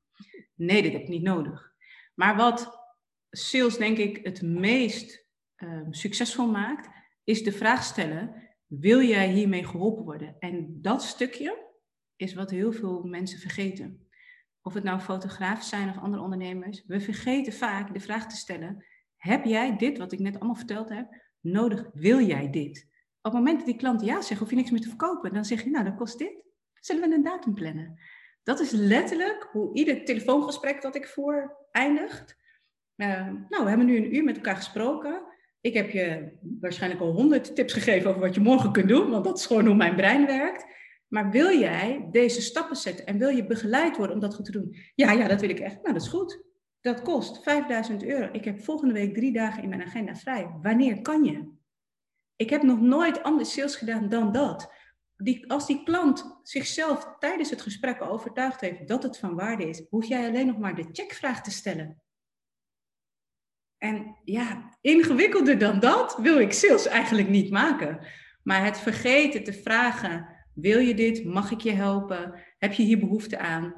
[0.55, 1.75] Nee, dit heb ik niet nodig.
[2.15, 2.79] Maar wat
[3.31, 6.89] sales denk ik het meest uh, succesvol maakt,
[7.25, 8.35] is de vraag stellen,
[8.67, 10.37] wil jij hiermee geholpen worden?
[10.39, 11.65] En dat stukje
[12.17, 14.07] is wat heel veel mensen vergeten
[14.67, 18.85] of het nou fotografen zijn of andere ondernemers, we vergeten vaak de vraag te stellen:
[19.17, 21.91] heb jij dit, wat ik net allemaal verteld heb, nodig?
[21.93, 22.89] Wil jij dit?
[23.27, 25.33] Op het moment dat die klant ja zegt, hoef je niks meer te verkopen.
[25.33, 26.33] Dan zeg je, nou, dan kost dit.
[26.81, 27.99] Zullen we een datum plannen?
[28.43, 32.37] Dat is letterlijk hoe ieder telefoongesprek dat ik voer eindigt.
[32.97, 35.23] Uh, nou, we hebben nu een uur met elkaar gesproken.
[35.61, 39.25] Ik heb je waarschijnlijk al honderd tips gegeven over wat je morgen kunt doen, want
[39.25, 40.67] dat is gewoon hoe mijn brein werkt.
[41.09, 44.53] Maar wil jij deze stappen zetten en wil je begeleid worden om dat goed te
[44.53, 44.77] doen?
[44.95, 45.83] Ja, ja, dat wil ik echt.
[45.83, 46.45] Nou, dat is goed.
[46.81, 48.29] Dat kost 5000 euro.
[48.33, 50.51] Ik heb volgende week drie dagen in mijn agenda vrij.
[50.63, 51.55] Wanneer kan je?
[52.37, 54.73] Ik heb nog nooit anders sales gedaan dan dat.
[55.17, 59.83] Die, als die klant zichzelf tijdens het gesprek overtuigd heeft dat het van waarde is,
[59.91, 62.01] hoef jij alleen nog maar de checkvraag te stellen.
[63.79, 68.07] En ja, ingewikkelder dan dat wil ik sales eigenlijk niet maken.
[68.43, 71.25] Maar het vergeten te vragen wil je dit?
[71.25, 72.45] Mag ik je helpen?
[72.59, 73.75] Heb je hier behoefte aan?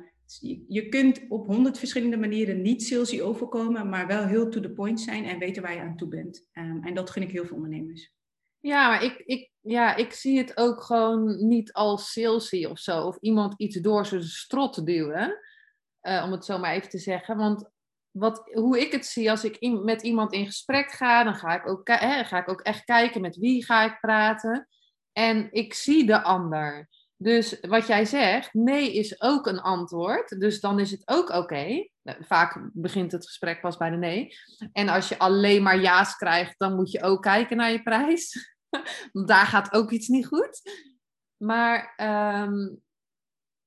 [0.68, 5.00] Je kunt op honderd verschillende manieren niet salesy overkomen, maar wel heel to the point
[5.00, 6.46] zijn en weten waar je aan toe bent.
[6.52, 8.12] Um, en dat gun ik heel veel ondernemers.
[8.68, 13.02] Ja, maar ik, ik, ja, ik zie het ook gewoon niet als salesy of zo.
[13.02, 15.38] Of iemand iets door zijn strot duwen,
[16.02, 17.36] uh, om het zo maar even te zeggen.
[17.36, 17.70] Want
[18.10, 21.68] wat, hoe ik het zie, als ik met iemand in gesprek ga, dan ga ik,
[21.68, 21.90] ook,
[22.24, 24.68] ga ik ook echt kijken met wie ga ik praten.
[25.12, 26.88] En ik zie de ander.
[27.16, 30.40] Dus wat jij zegt, nee is ook een antwoord.
[30.40, 31.88] Dus dan is het ook oké.
[32.02, 34.36] Nou, vaak begint het gesprek pas bij de nee.
[34.72, 38.56] En als je alleen maar ja's krijgt, dan moet je ook kijken naar je prijs.
[39.26, 40.60] Daar gaat ook iets niet goed.
[41.36, 41.94] Maar
[42.46, 42.82] um,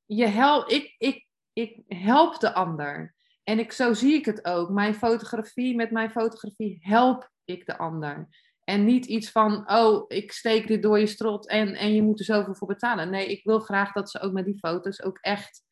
[0.05, 3.15] je help, ik, ik, ik help de ander.
[3.43, 4.69] En ik, zo zie ik het ook.
[4.69, 8.27] Mijn fotografie, met mijn fotografie help ik de ander.
[8.63, 12.19] En niet iets van, oh, ik steek dit door je strot en, en je moet
[12.19, 13.09] er zoveel voor betalen.
[13.09, 15.63] Nee, ik wil graag dat ze ook met die foto's ook echt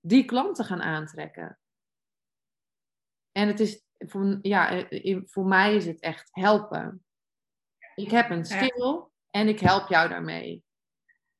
[0.00, 1.58] die klanten gaan aantrekken.
[3.32, 4.86] En het is, voor, ja,
[5.24, 7.04] voor mij is het echt helpen.
[7.98, 10.64] Ik heb een skill en ik help jou daarmee.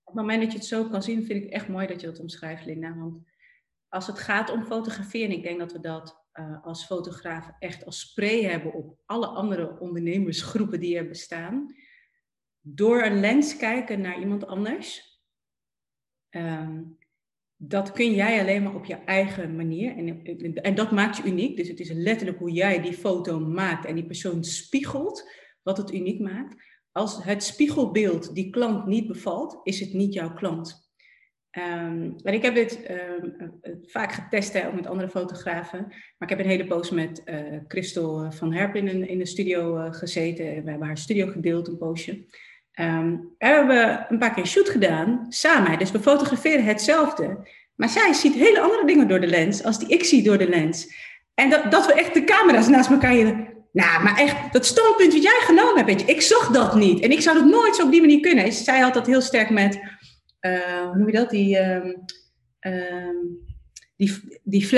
[0.02, 2.06] Op het moment dat je het zo kan zien, vind ik echt mooi dat je
[2.06, 2.96] dat omschrijft, Linda.
[2.96, 3.22] Want
[3.88, 7.84] als het gaat om fotografie, en ik denk dat we dat uh, als fotograaf echt
[7.84, 11.74] als spray hebben op alle andere ondernemersgroepen die er bestaan.
[12.60, 15.20] Door een lens kijken naar iemand anders.
[16.28, 16.82] Ehm,
[17.56, 19.96] dat kun jij alleen maar op je eigen manier.
[19.96, 21.56] En, en dat maakt je uniek.
[21.56, 25.30] Dus het is letterlijk hoe jij die foto maakt en die persoon spiegelt,
[25.68, 26.54] wat het uniek maakt.
[26.92, 30.90] Als het spiegelbeeld die klant niet bevalt, is het niet jouw klant.
[31.82, 35.86] Um, ik heb dit ehm, eh, vaak getest hè, ook met andere fotografen.
[35.88, 37.36] Maar ik heb een hele poos met uh,
[37.68, 40.44] Christel eh, van Herpen in, in de studio gezeten.
[40.44, 42.26] We hebben haar studio gedeeld een poosje.
[42.80, 45.78] Um, we hebben een paar keer shoot gedaan samen.
[45.78, 47.48] Dus we fotograferen hetzelfde.
[47.74, 50.48] Maar zij ziet hele andere dingen door de lens als die ik zie door de
[50.48, 50.94] lens.
[51.34, 53.57] En dat, dat we echt de camera's naast elkaar hebben.
[53.72, 57.00] Nou, maar echt, dat standpunt wat jij genomen hebt, weet je, ik zag dat niet.
[57.00, 58.52] En ik zou dat nooit zo op die manier kunnen.
[58.52, 59.78] Zij had dat heel sterk met
[60.40, 61.30] uh, hoe noem je dat?
[61.30, 62.04] Die, um,
[62.60, 63.46] um,
[63.96, 64.68] die, die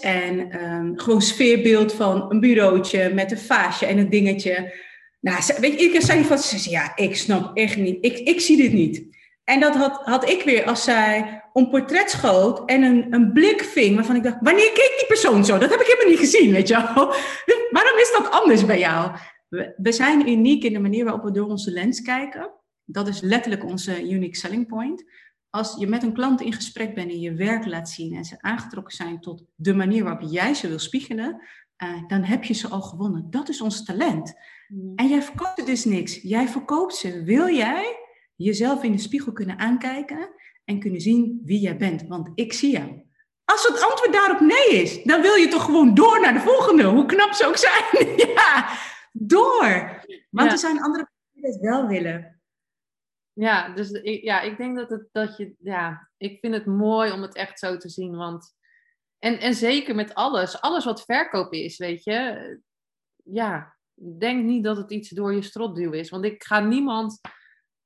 [0.00, 4.82] en um, gewoon sfeerbeeld van een bureautje met een vaasje en een dingetje.
[5.20, 6.38] Nou, weet je, ik zei van,
[6.70, 9.04] ja, ik snap echt niet, ik, ik zie dit niet.
[9.44, 13.62] En dat had, had ik weer als zij een portret schoot en een, een blik
[13.62, 15.58] ving waarvan ik dacht, wanneer keek die persoon zo?
[15.58, 17.06] Dat heb ik helemaal niet gezien, weet je wel.
[17.76, 19.16] Waarom is dat anders bij jou?
[19.48, 22.50] We, we zijn uniek in de manier waarop we door onze lens kijken.
[22.84, 25.04] Dat is letterlijk onze unique selling point.
[25.50, 28.40] Als je met een klant in gesprek bent en je werk laat zien en ze
[28.40, 31.42] aangetrokken zijn tot de manier waarop jij ze wil spiegelen,
[31.82, 33.30] uh, dan heb je ze al gewonnen.
[33.30, 34.34] Dat is ons talent.
[34.68, 34.92] Mm.
[34.96, 36.22] En jij verkoopt dus niks.
[36.22, 37.22] Jij verkoopt ze.
[37.22, 37.96] Wil jij
[38.36, 40.30] jezelf in de spiegel kunnen aankijken
[40.64, 43.02] en kunnen zien wie jij bent, want ik zie jou.
[43.44, 46.84] Als het antwoord daarop nee is, dan wil je toch gewoon door naar de volgende,
[46.84, 48.16] hoe knap ze ook zijn.
[48.34, 48.68] ja,
[49.12, 50.02] door.
[50.30, 52.42] Want er zijn andere die het wel willen.
[53.32, 57.12] Ja, dus ik, ja, ik denk dat, het, dat je, ja, ik vind het mooi
[57.12, 58.16] om het echt zo te zien.
[58.16, 58.54] Want,
[59.18, 62.60] en, en zeker met alles, alles wat verkoop is, weet je,
[63.24, 63.76] ja,
[64.18, 66.10] denk niet dat het iets door je strot duwen is.
[66.10, 67.20] Want ik ga niemand,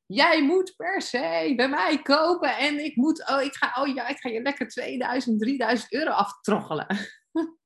[0.09, 4.09] jij moet per se bij mij kopen en ik moet, oh, ik ga, oh ja,
[4.09, 6.87] ik ga je lekker 2000, 3000 euro aftroggelen.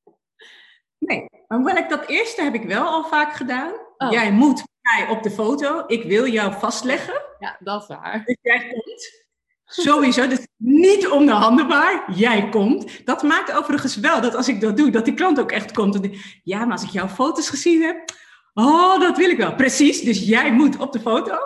[1.06, 3.72] Nee, maar hoewel ik dat eerste heb ik wel al vaak gedaan.
[3.96, 4.10] Oh.
[4.10, 7.22] Jij moet mij op de foto, ik wil jou vastleggen.
[7.38, 8.22] Ja, dat is waar.
[8.24, 9.26] Dus jij komt.
[9.64, 12.12] Sowieso, dus niet om de handenbaar.
[12.12, 13.06] Jij komt.
[13.06, 15.94] Dat maakt overigens wel dat als ik dat doe, dat die klant ook echt komt.
[15.94, 18.10] En ja, maar als ik jouw foto's gezien heb,
[18.54, 19.54] oh, dat wil ik wel.
[19.54, 21.36] Precies, dus jij moet op de foto.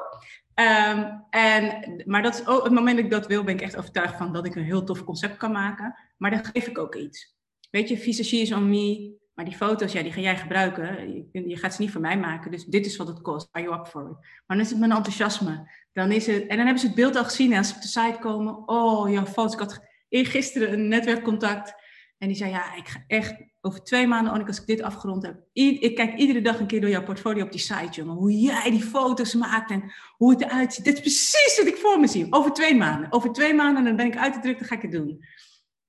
[0.57, 3.77] Ehm, en, maar dat is ook, het moment dat ik dat wil, ben ik echt
[3.77, 5.95] overtuigd van dat ik een heel tof concept kan maken.
[6.17, 7.37] Maar dan geef ik ook iets.
[7.71, 9.15] Weet je, visagie is on me.
[9.35, 11.09] Maar die foto's, ja, die ga jij gebruiken.
[11.33, 12.51] Je, gaat ze niet voor mij maken.
[12.51, 13.49] Dus dit is wat het kost.
[13.51, 14.17] Are you up for it?
[14.21, 15.71] Maar dan is het mijn enthousiasme.
[15.93, 17.53] Dan is het, en dan hebben ze het beeld al gezien.
[17.53, 18.69] En als ze op de site komen.
[18.69, 19.53] Oh, jouw foto's.
[19.53, 21.75] Ik had gisteren een netwerkcontact.
[22.19, 25.23] En die zei, ja, ik ga echt over twee maanden, Annika, als ik dit afgerond
[25.23, 25.41] heb.
[25.53, 28.15] ik kijk iedere dag een keer door jouw portfolio op die site, jongen.
[28.15, 30.85] Hoe jij die foto's maakt en hoe het eruit ziet.
[30.85, 32.27] Dit is precies wat ik voor me zie.
[32.31, 33.13] Over twee maanden.
[33.13, 35.25] Over twee maanden, dan ben ik uit de druk, dan ga ik het doen.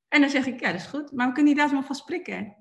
[0.07, 1.11] En dan zeg ik, ja, dat is goed.
[1.11, 2.55] Maar we kunnen die datum alvast prikken.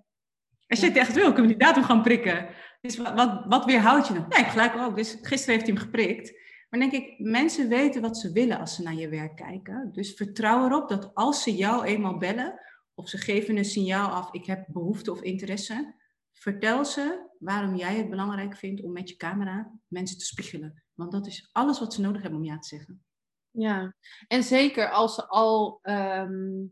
[0.69, 2.49] Als je het echt wil, kunnen we die datum gaan prikken.
[2.81, 4.27] Dus wat, wat, wat weerhoudt je dan?
[4.29, 4.97] Nee, gelijk ook.
[4.97, 6.33] Dus gisteren heeft hij hem geprikt.
[6.71, 9.89] Maar denk ik, mensen weten wat ze willen als ze naar je werk kijken.
[9.93, 12.61] Dus vertrouw erop dat als ze jou eenmaal bellen,
[12.99, 15.95] of ze geven een signaal af, ik heb behoefte of interesse,
[16.33, 20.83] vertel ze waarom jij het belangrijk vindt om met je camera mensen te spiegelen.
[20.95, 23.05] Want dat is alles wat ze nodig hebben om ja te zeggen.
[23.51, 23.95] Ja,
[24.29, 26.65] en zeker als ze al ehm,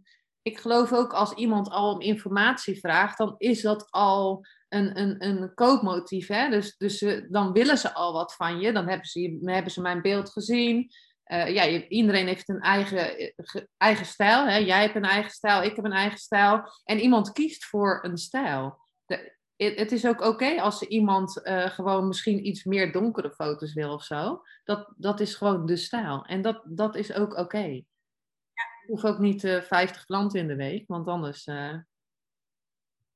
[0.45, 5.25] ik geloof ook als iemand al om informatie vraagt, dan is dat al een, een,
[5.27, 6.27] een koopmotief.
[6.27, 6.51] Hè?
[6.51, 8.73] Dus, dus dan willen ze al wat van je.
[8.73, 10.91] Dan hebben ze, hebben ze mijn beeld gezien.
[11.27, 14.47] Uh, ja, iedereen heeft een eigen, eh, eigen stijl.
[14.47, 14.57] Hè?
[14.57, 16.63] Jij hebt een eigen stijl, ik heb een eigen stijl.
[16.85, 18.79] En iemand kiest voor een stijl.
[19.07, 23.93] De, het is ook oké als iemand uh, gewoon misschien iets meer donkere foto's wil
[23.93, 24.43] of zo.
[24.65, 26.25] Dat, dat is gewoon de stijl.
[26.25, 27.83] En dat, dat is ook oké
[28.87, 31.45] hoef ook niet uh, eh, 50 klanten in de week, want anders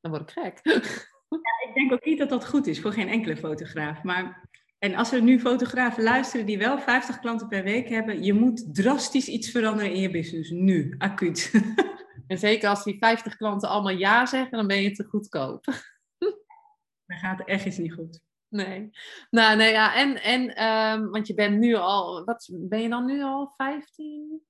[0.00, 0.60] dan word ik gek.
[1.28, 4.02] Ja, ik denk ook niet dat dat goed is voor geen enkele fotograaf.
[4.02, 4.48] Maar,
[4.78, 8.74] en als er nu fotografen luisteren die wel 50 klanten per week hebben, je moet
[8.74, 10.50] drastisch iets veranderen in je business.
[10.50, 11.50] Nu, acuut.
[12.26, 15.64] En zeker als die 50 klanten allemaal ja zeggen, dan ben je te goedkoop.
[17.06, 18.20] Dan gaat echt iets niet goed.
[18.48, 18.90] Nee.
[19.30, 23.04] Nou, nee, ja, en, en um, want je bent nu al, wat ben je dan
[23.04, 24.42] nu al 15?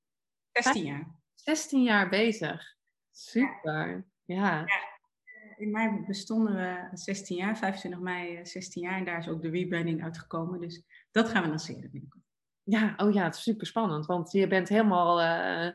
[0.53, 1.21] 16 jaar.
[1.35, 2.77] 16 jaar bezig.
[3.11, 4.07] Super.
[4.25, 4.59] Ja.
[4.59, 4.98] ja.
[5.59, 8.99] In mei bestonden we 16 jaar, 25 mei 16 jaar.
[8.99, 10.61] En daar is ook de rebranding uitgekomen.
[10.61, 12.25] Dus dat gaan we lanceren binnenkort.
[12.63, 14.07] Ja, oh ja, het is super spannend.
[14.07, 15.73] Want je bent helemaal uh,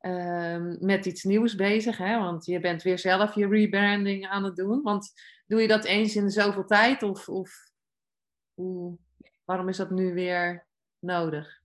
[0.00, 1.96] uh, met iets nieuws bezig.
[1.96, 2.18] Hè?
[2.18, 4.82] Want je bent weer zelf je rebranding aan het doen.
[4.82, 5.12] Want
[5.46, 7.02] doe je dat eens in de zoveel tijd?
[7.02, 7.70] Of, of
[8.54, 8.98] hoe,
[9.44, 10.66] waarom is dat nu weer
[10.98, 11.60] nodig?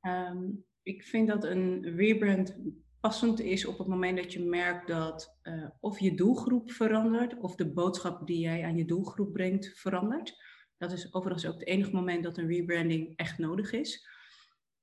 [0.00, 2.56] Um, ik vind dat een rebrand
[3.04, 7.54] passend is op het moment dat je merkt dat uh, of je doelgroep verandert of
[7.54, 10.42] de boodschap die jij aan je doelgroep brengt verandert.
[10.78, 14.08] Dat is overigens ook het enige moment dat een rebranding echt nodig is.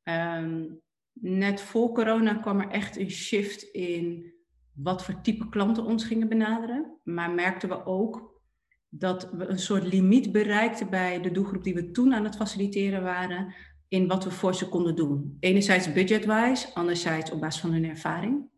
[0.04, 0.82] Um,
[1.14, 4.34] net voor corona kwam er echt een shift in
[4.74, 7.00] wat voor type klanten ons gingen benaderen.
[7.04, 8.42] Maar merkten we ook
[8.90, 13.04] dat we een soort limiet bereikten bij de doelgroep die we toen aan het faciliteren
[13.04, 13.54] waren
[13.92, 15.38] in wat we voor ze konden doen.
[15.40, 18.50] Enerzijds budgetwise, anderzijds op basis van hun ervaring.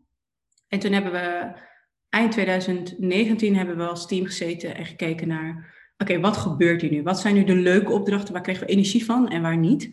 [0.67, 1.53] En toen hebben we
[2.09, 7.03] eind 2019 hebben we als team gezeten en gekeken naar, oké, wat gebeurt hier nu?
[7.03, 8.33] Wat zijn nu de leuke opdrachten?
[8.33, 9.83] Waar kregen we energie van en waar niet?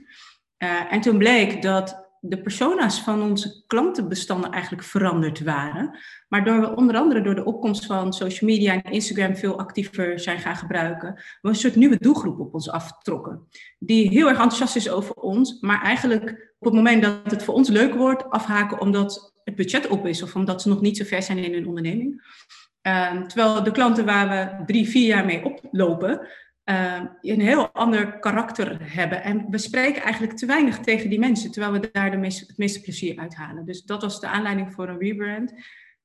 [0.59, 5.99] Uh, en toen bleek dat de persona's van onze klantenbestanden eigenlijk veranderd waren.
[6.29, 10.21] Maar door we onder andere door de opkomst van social media en Instagram veel actiever
[10.21, 13.49] zijn gaan gebruiken, we een soort nieuwe doelgroep op ons aftrokken.
[13.79, 17.55] Die heel erg enthousiast is over ons, maar eigenlijk op het moment dat het voor
[17.55, 21.05] ons leuk wordt, afhaken omdat het budget op is of omdat ze nog niet zo
[21.05, 22.39] ver zijn in hun onderneming.
[22.83, 26.29] Uh, terwijl de klanten waar we drie, vier jaar mee oplopen,
[26.71, 29.23] uh, een heel ander karakter hebben.
[29.23, 32.81] En we spreken eigenlijk te weinig tegen die mensen, terwijl we daar de het meeste
[32.81, 33.65] plezier uit halen.
[33.65, 35.53] Dus dat was de aanleiding voor een rebrand.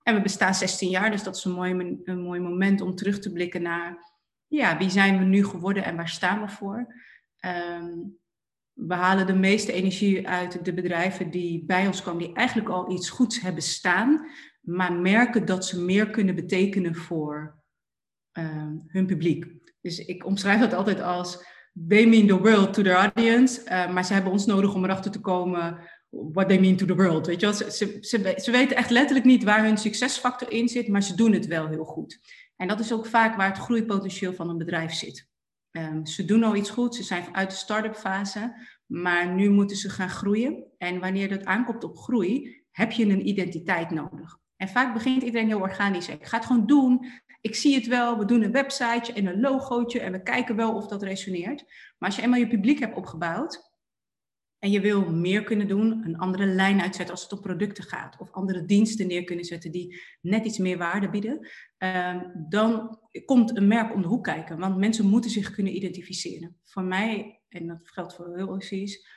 [0.04, 3.20] En we bestaan 16 jaar, dus dat is een mooi, een mooi moment om terug
[3.20, 4.14] te blikken naar
[4.48, 6.94] ja, wie zijn we nu geworden en waar staan we voor.
[7.46, 8.18] Um,
[8.74, 12.92] we halen de meeste energie uit de bedrijven die bij ons komen, die eigenlijk al
[12.92, 14.28] iets goeds hebben staan,
[14.62, 17.64] maar merken dat ze meer kunnen betekenen voor
[18.32, 19.46] ehm, hun publiek.
[19.86, 21.46] Dus ik omschrijf dat altijd als
[21.88, 25.12] they mean the world to their audience, uh, maar ze hebben ons nodig om erachter
[25.12, 25.80] te komen
[26.10, 27.26] what they mean to the world.
[27.26, 27.56] Weet je wel?
[27.56, 27.72] Ze,
[28.02, 31.46] ze, ze, weten echt letterlijk niet waar hun succesfactor in zit, maar ze doen het
[31.46, 32.20] wel heel goed.
[32.56, 35.28] En dat is ook vaak waar het groeipotentieel van een bedrijf zit.
[35.72, 38.54] Um, ze doen al iets goed, ze zijn uit de start-up fase,
[38.86, 40.66] maar nu moeten ze gaan groeien.
[40.78, 44.38] En wanneer dat aankomt op groei, heb je een identiteit nodig.
[44.56, 46.10] En vaak begint iedereen heel organisch.
[46.10, 47.06] Ik ga het gewoon doen.
[47.46, 48.18] Ik zie het wel.
[48.18, 51.64] We doen een websiteje en een logootje en we kijken wel of dat resoneert.
[51.98, 53.74] Maar als je eenmaal je publiek hebt opgebouwd
[54.60, 58.18] en je wil meer kunnen doen, een andere lijn uitzetten als het om producten gaat,
[58.20, 62.20] of andere diensten neer kunnen zetten die net iets meer waarde bieden, ehm,
[62.50, 64.60] dan komt een merk om de hoek kijken.
[64.60, 66.58] Want mensen moeten zich kunnen identificeren.
[66.64, 69.08] Voor mij, en dat geldt voor heel precies,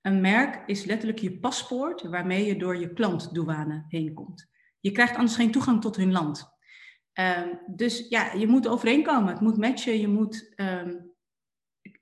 [0.00, 4.48] een merk is letterlijk je paspoort waarmee je door je klantdouane heen komt.
[4.80, 6.58] Je krijgt anders geen toegang tot hun land.
[7.12, 9.32] Ehm, dus ja, je moet overeenkomen.
[9.32, 10.00] Het moet matchen.
[10.00, 10.94] Je moet, ehm,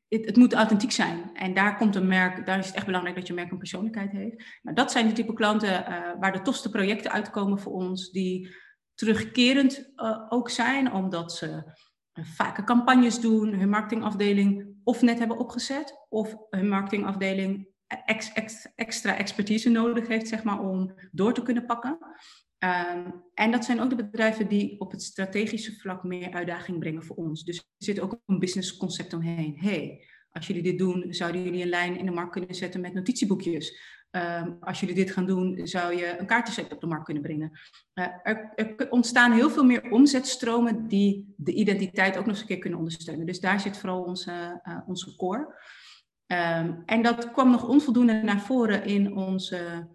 [0.08, 1.30] het, het, moet authentiek zijn.
[1.34, 4.10] En daar komt een merk, daar is het echt belangrijk dat je merk een persoonlijkheid
[4.10, 4.44] heeft.
[4.62, 8.56] Nou, dat zijn de type klanten uh, waar de tofste projecten uitkomen voor ons, die
[8.94, 15.38] terugkerend uh, ook zijn, omdat ze uh, vaker campagnes doen, hun marketingafdeling of net hebben
[15.38, 17.68] opgezet, of hun marketingafdeling
[18.04, 18.32] ex,
[18.74, 21.98] extra expertise nodig heeft, zeg maar, om door te kunnen pakken.
[22.64, 27.04] Um, en dat zijn ook de bedrijven die op het strategische vlak meer uitdaging brengen
[27.04, 27.44] voor ons.
[27.44, 29.56] Dus er zit ook een business concept omheen.
[29.58, 32.94] hey, als jullie dit doen, zouden jullie een lijn in de markt kunnen zetten met
[32.94, 33.96] notitieboekjes.
[34.10, 37.50] Um, als jullie dit gaan doen, zou je een kaartenset op de markt kunnen brengen.
[37.94, 42.46] Uh, er, er, ontstaan heel veel meer omzetstromen die de identiteit ook nog eens een
[42.46, 43.26] keer kunnen ondersteunen.
[43.26, 45.54] Dus daar zit vooral onze, uh, onze core.
[46.26, 49.88] Um, en dat kwam nog onvoldoende naar voren in onze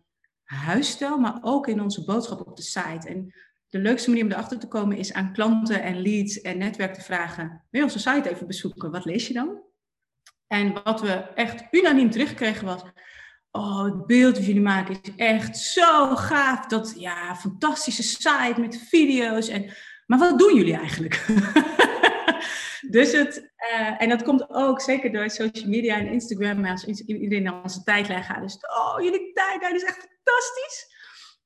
[0.54, 3.08] huisstijl, maar ook in onze boodschap op de site.
[3.08, 3.34] En
[3.70, 7.02] de leukste manier om erachter te komen is aan klanten en leads en netwerk te
[7.02, 8.92] vragen: wil je onze site even bezoeken?
[8.92, 9.62] Wat lees je dan?
[10.48, 12.82] En wat we echt unaniem terugkregen was:
[13.52, 16.66] Oh, het beeld dat jullie maken is echt zo gaaf.
[16.66, 19.48] Dat ja, fantastische site met video's.
[19.48, 19.74] En,
[20.06, 21.26] maar wat doen jullie eigenlijk?
[22.96, 26.66] dus het, uh, en dat komt ook zeker door social media en Instagram.
[26.66, 28.42] Als iedereen naar onze tijdlijn gaat.
[28.42, 30.92] Dus, oh, jullie tijdlijn is echt fantastisch.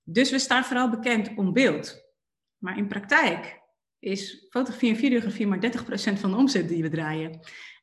[0.04, 2.06] Dus we staan vooral bekend om beeld.
[2.58, 3.62] Maar in praktijk
[4.00, 7.40] is fotografie en videografie maar 30% van de omzet die we draaien.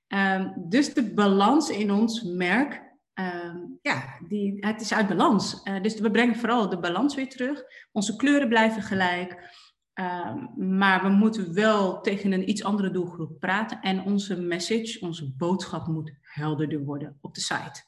[0.09, 2.83] Um, dus de balans in ons merk,
[3.15, 5.61] um, ja, die, het is uit balans.
[5.65, 7.63] Uh, dus we brengen vooral de balans weer terug.
[7.93, 9.63] Onze kleuren blijven gelijk.
[9.95, 13.81] Um, maar we moeten wel tegen een iets andere doelgroep praten.
[13.81, 17.83] En onze message, onze boodschap moet helderder worden op de site.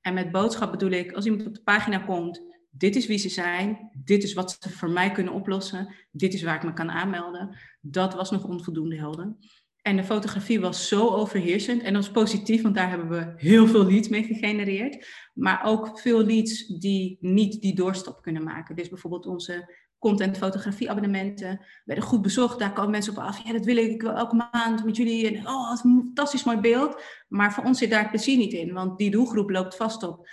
[0.00, 3.28] En met boodschap bedoel ik, als iemand op de pagina komt, dit is wie ze
[3.28, 6.90] zijn, dit is wat ze voor mij kunnen oplossen, dit is waar ik me kan
[6.90, 7.56] aanmelden.
[7.80, 9.36] Dat was nog onvoldoende helder.
[9.82, 13.66] En de fotografie was zo overheersend en dat was positief, want daar hebben we heel
[13.66, 15.06] veel leads mee gegenereerd.
[15.34, 18.76] Maar ook veel leads die niet die doorstap kunnen maken.
[18.76, 22.58] Dus bijvoorbeeld onze content fotografie abonnementen werden goed bezocht.
[22.58, 23.44] Daar komen mensen op af.
[23.44, 25.26] Ja, dat wil ik, elke maand met jullie.
[25.26, 27.02] En oh, wat een fantastisch mooi beeld.
[27.28, 30.28] Maar voor ons zit daar het plezier niet in, want die doelgroep loopt vast op.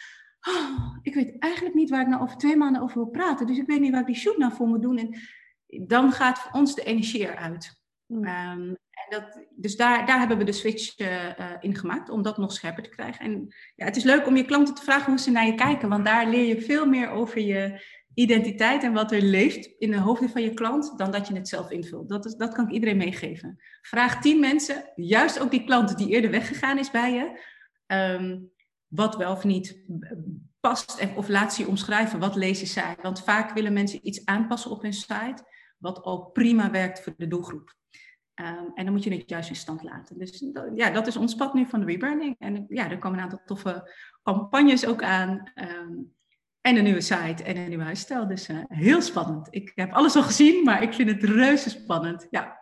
[0.47, 3.47] Oh, ik weet eigenlijk niet waar ik nou over twee maanden over wil praten.
[3.47, 4.97] Dus ik weet niet waar ik die shoot nou voor moet doen.
[4.97, 5.19] En
[5.87, 7.83] dan gaat voor ons de energie eruit.
[8.05, 8.17] Mm.
[8.17, 12.37] Um, en dat, dus daar, daar hebben we de switch uh, in gemaakt om dat
[12.37, 13.25] nog scherper te krijgen.
[13.25, 15.89] En ja, het is leuk om je klanten te vragen hoe ze naar je kijken,
[15.89, 17.83] want daar leer je veel meer over je
[18.13, 21.47] identiteit en wat er leeft in de hoofden van je klant, dan dat je het
[21.47, 22.09] zelf invult.
[22.09, 23.59] Dat, is, dat kan ik iedereen meegeven.
[23.81, 27.39] Vraag tien mensen, juist ook die klant die eerder weggegaan is bij je,
[27.95, 28.51] um,
[28.95, 29.83] wat wel of niet
[30.59, 32.95] past of laat ze je omschrijven, wat lezen zij.
[33.01, 35.43] Want vaak willen mensen iets aanpassen op hun site,
[35.77, 37.75] wat al prima werkt voor de doelgroep.
[38.41, 40.17] Um, en dan moet je het juist in stand laten.
[40.17, 40.43] Dus
[40.75, 42.35] ja, dat is ons pad nu van de rebranding.
[42.39, 43.91] En ja, er komen een aantal toffe
[44.23, 45.51] campagnes ook aan.
[45.55, 46.13] Um,
[46.61, 48.27] en een nieuwe site en een nieuwe huisstijl.
[48.27, 49.47] Dus uh, heel spannend.
[49.49, 52.27] Ik heb alles al gezien, maar ik vind het reuze spannend.
[52.29, 52.59] Ja,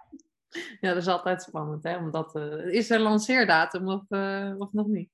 [0.80, 1.84] ja dat is altijd spannend.
[1.84, 1.98] Hè?
[1.98, 5.10] Omdat, uh, is er lanceerdatum of, uh, of nog niet?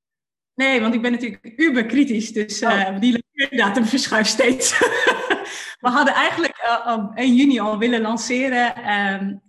[0.60, 2.32] Nee, want ik ben natuurlijk uber kritisch.
[2.32, 3.00] Dus oh.
[3.00, 4.80] die lanceerdatum verschuift steeds.
[5.84, 8.94] We hadden eigenlijk op 1 juni al willen lanceren.
[8.94, 9.42] Um,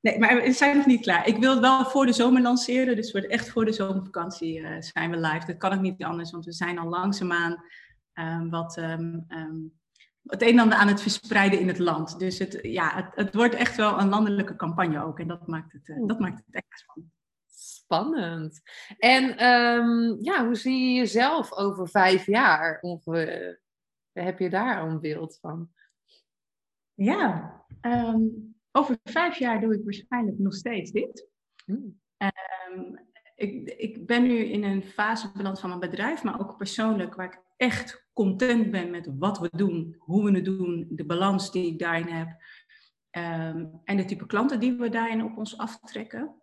[0.00, 1.26] Nee, maar we zijn nog niet klaar.
[1.26, 2.96] Ik wil het wel voor de zomer lanceren.
[2.96, 5.46] Dus wordt echt voor de zomervakantie uh, zijn we live.
[5.46, 7.64] Dat kan ook niet anders, want we zijn al langzaamaan
[8.14, 9.26] um, wat um,
[10.22, 12.18] het een en ander aan het verspreiden in het land.
[12.18, 15.18] Dus het, ja, het, het, wordt echt wel een landelijke campagne ook.
[15.18, 17.15] En dat maakt het, uh, dat maakt het extra spannend.
[17.86, 18.60] Spannend.
[18.98, 22.82] En ehm, ja, hoe zie je jezelf over vijf jaar?
[22.82, 23.52] Uh,
[24.12, 25.70] heb je daar een beeld van?
[26.94, 28.22] Ja, ehm,
[28.72, 31.28] over vijf jaar doe ik waarschijnlijk nog steeds dit.
[31.64, 32.00] Hmm.
[32.16, 32.98] Um,
[33.34, 37.26] ik, ik ben nu in een fase beland van mijn bedrijf, maar ook persoonlijk, waar
[37.26, 41.72] ik echt content ben met wat we doen, hoe we het doen, de balans die
[41.72, 42.28] ik daarin heb
[43.10, 46.34] ehm, en de type klanten die we daarin op ons aftrekken.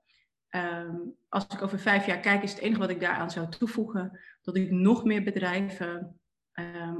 [0.54, 0.95] Ehm,
[1.30, 4.56] als ik over vijf jaar kijk, is het enige wat ik daaraan zou toevoegen dat
[4.56, 6.20] ik nog meer bedrijven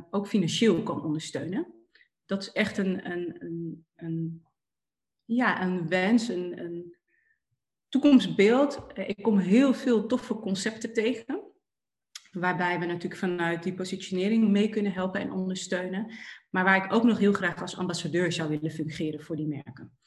[0.10, 1.74] ook financieel kan ondersteunen.
[2.26, 4.45] Dat is echt een, een, een, een
[5.26, 6.95] ja, een wens, een, een
[7.89, 8.86] toekomstbeeld.
[8.93, 11.41] Ik kom heel veel toffe concepten tegen.
[12.32, 16.14] Waarbij we natuurlijk vanuit die positionering mee kunnen helpen en ondersteunen.
[16.49, 19.97] Maar waar ik ook nog heel graag als ambassadeur zou willen fungeren voor die merken.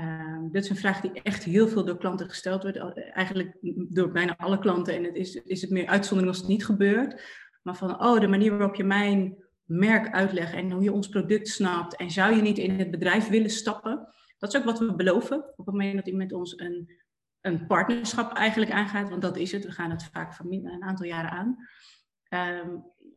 [0.00, 2.96] Uh, dit is een vraag die echt heel veel door klanten gesteld wordt.
[3.12, 3.56] Eigenlijk
[3.88, 4.94] door bijna alle klanten.
[4.94, 7.22] En het is, is het meer uitzondering als het niet gebeurt.
[7.62, 11.48] Maar van, oh, de manier waarop je mijn merk uitlegt en hoe je ons product
[11.48, 11.96] snapt.
[11.96, 14.08] En zou je niet in het bedrijf willen stappen?
[14.38, 15.38] Dat is ook wat we beloven.
[15.38, 16.90] Op het moment dat iemand met ons een,
[17.40, 19.64] een partnerschap eigenlijk aangaat, want dat is het.
[19.64, 21.56] We gaan het vaak van een aantal jaren aan.
[22.28, 22.68] Ehm,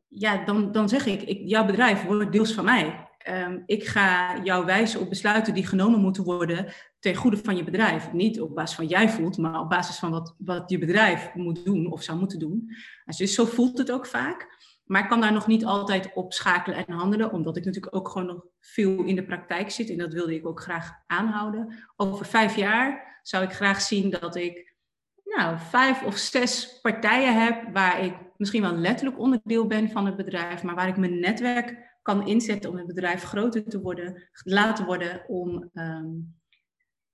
[0.08, 3.05] ja, dan, dan zeg ik, ik, jouw bedrijf wordt deels van mij.
[3.30, 7.64] Um, ik ga jou wijzen op besluiten die genomen moeten worden ten goede van je
[7.64, 8.12] bedrijf.
[8.12, 11.66] Niet op basis van jij voelt, maar op basis van wat, wat je bedrijf moet
[11.66, 12.70] doen of zou moeten doen.
[13.18, 14.48] Dus zo voelt het ook vaak.
[14.86, 18.10] Maar ik kan daar nog niet altijd op schakelen en handelen, omdat ik natuurlijk ook
[18.10, 19.90] gewoon nog veel in de praktijk zit.
[19.90, 21.74] En dat wilde ik ook graag aanhouden.
[21.96, 24.76] Over vijf jaar zou ik graag zien dat ik
[25.24, 30.16] nou, vijf of zes partijen heb waar ik misschien wel letterlijk onderdeel ben van het
[30.16, 34.86] bedrijf, maar waar ik mijn netwerk kan inzetten om het bedrijf groter te worden, laten
[34.86, 36.10] worden, om ehm,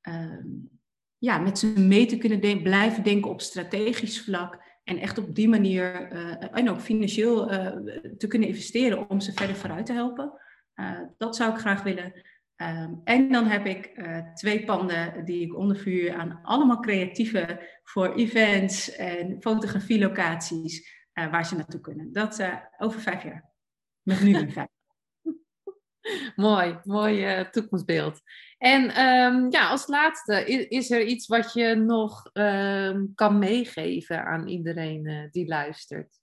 [0.02, 0.48] ehm,
[1.18, 4.64] ja, met ze mee te kunnen blijven denken op strategisch vlak.
[4.84, 7.68] En echt op die manier, uh, en ook financieel, uh,
[8.18, 10.34] te kunnen investeren om ze verder vooruit te helpen.
[10.76, 12.14] Uh, dat zou ik graag willen.
[12.56, 14.02] Um, en dan heb ik
[14.34, 21.82] twee panden die ik ondervuur aan allemaal creatieve voor events en fotografielocaties waar ze naartoe
[21.82, 22.14] kunnen.
[22.14, 22.44] Dat
[22.78, 23.50] over vijf jaar.
[24.02, 24.81] Met nu een vijf.
[26.36, 28.22] mooi, mooi toekomstbeeld.
[28.58, 34.26] En um, ja, als laatste, is, is, er iets wat je nog um, kan meegeven
[34.26, 36.20] aan iedereen uh, die luistert?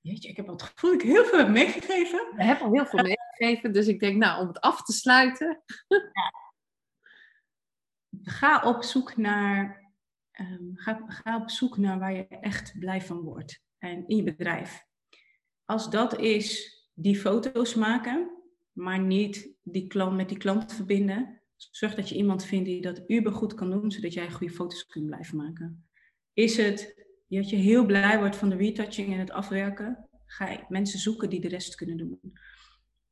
[0.00, 2.32] Jeetje, ik heb het gevoel dat ik heel veel heb meegegeven.
[2.36, 3.02] We hebben al heel veel
[3.38, 5.62] meegegeven, dus ik denk, nou, om het af te sluiten.
[5.88, 6.32] ja.
[8.22, 9.90] Ga op zoek naar,
[10.40, 13.60] um, ga, ga op zoek naar waar je echt blij van wordt.
[13.78, 14.84] En in je bedrijf.
[15.64, 18.30] Als dat is die foto's maken,
[18.72, 21.40] maar niet die klant, met die klant verbinden.
[21.56, 24.86] Zorg dat je iemand vindt die dat uber goed kan doen, zodat jij goede foto's
[24.86, 25.86] kunt blijven maken.
[26.32, 30.08] Is het dat je heel blij wordt van de retouching en het afwerken?
[30.26, 32.20] Ga je mensen zoeken die de rest kunnen doen.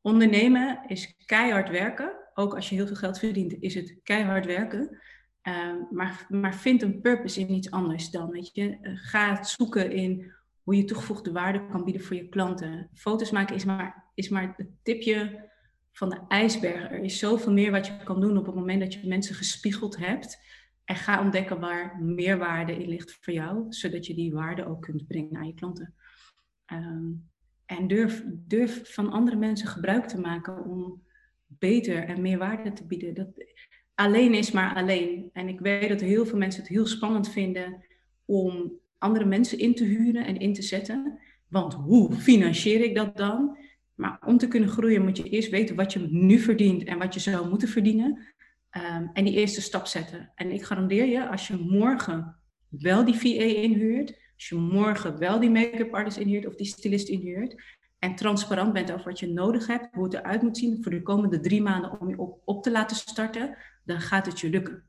[0.00, 2.18] Ondernemen is keihard werken.
[2.34, 4.98] Ook als je heel veel geld verdient, is het keihard werken.
[5.48, 8.30] Uh, maar, maar vind een purpose in iets anders dan.
[8.30, 8.78] Weet je?
[8.82, 10.32] Ga het zoeken in
[10.62, 12.90] hoe je toegevoegde waarde kan bieden voor je klanten.
[12.94, 15.48] Foto's maken is maar, is maar het tipje
[15.92, 16.90] van de ijsberg.
[16.90, 19.96] Er is zoveel meer wat je kan doen op het moment dat je mensen gespiegeld
[19.96, 20.38] hebt.
[20.84, 25.06] En ga ontdekken waar meerwaarde in ligt voor jou, zodat je die waarde ook kunt
[25.06, 25.94] brengen aan je klanten.
[26.66, 27.10] Ehm,
[27.66, 31.02] en durf, durf van andere mensen gebruik te maken om
[31.46, 33.14] beter en meer waarde te bieden.
[33.14, 33.28] Dat,
[33.94, 35.30] alleen is maar alleen.
[35.32, 37.84] En ik weet dat heel veel mensen het heel spannend vinden
[38.24, 41.18] om andere mensen in te huren en in te zetten.
[41.48, 43.56] Want hoe financier ik dat dan?
[43.94, 47.14] Maar om te kunnen groeien moet je eerst weten wat je nu verdient en wat
[47.14, 48.18] je zou moeten verdienen.
[48.70, 50.32] Ehm, en die eerste stap zetten.
[50.34, 52.36] En ik garandeer je, als je morgen
[52.68, 57.08] wel die VA inhuurt, als je morgen wel die make-up artist inhuurt of die stylist
[57.08, 57.62] inhuurt,
[57.98, 61.02] en transparant bent over wat je nodig hebt, hoe het eruit moet zien voor de
[61.02, 64.84] komende drie maanden om je op, op te laten starten, dan gaat het je lukken.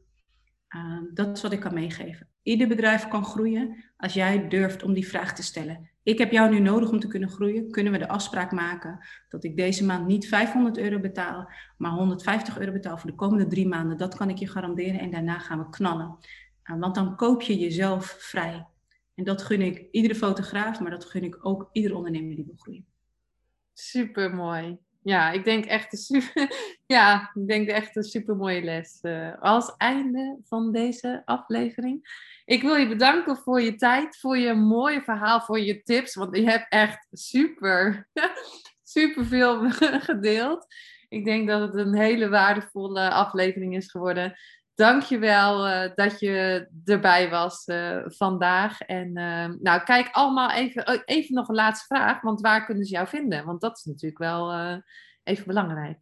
[0.72, 2.28] Ehm, dat is wat ik kan meegeven.
[2.42, 5.90] Ieder bedrijf kan groeien als jij durft om die vraag te stellen.
[6.04, 7.72] Ik heb jou nu nodig om te kunnen groeien.
[7.72, 12.60] Kunnen we de afspraak maken dat ik deze maand niet 500 euro betaal, maar 150
[12.60, 13.98] euro betaal voor de komende drie maanden?
[13.98, 16.18] Dat kan ik je garanderen en daarna gaan we knallen.
[16.64, 18.68] Ehm, want dan koop je jezelf vrij.
[19.16, 22.58] En dat gun ik iedere fotograaf, maar dat gun ik ook iedere ondernemer die wil
[22.58, 22.86] groeien.
[23.74, 26.52] Super mooi ja, ik denk echt een super,
[26.86, 29.00] ja, ik denk echt een super mooie les.
[29.02, 32.30] Uh, als einde van deze aflevering.
[32.46, 36.16] Ik wil je bedanken voor je tijd, voor je mooie verhaal, voor je tips.
[36.16, 38.08] Want je hebt echt super,
[38.84, 39.70] super veel
[40.10, 40.68] gedeeld.
[41.10, 44.38] Ik denk dat het een hele waardevolle aflevering is geworden.
[44.76, 48.82] Dankjewel uh, dat je erbij was uh, vandaag.
[48.82, 52.22] En uh, nou, kijk allemaal even, oh, even nog een laatste vraag.
[52.22, 53.46] Want waar kunnen ze jou vinden?
[53.46, 54.54] Want dat is natuurlijk wel
[55.24, 55.98] even belangrijk.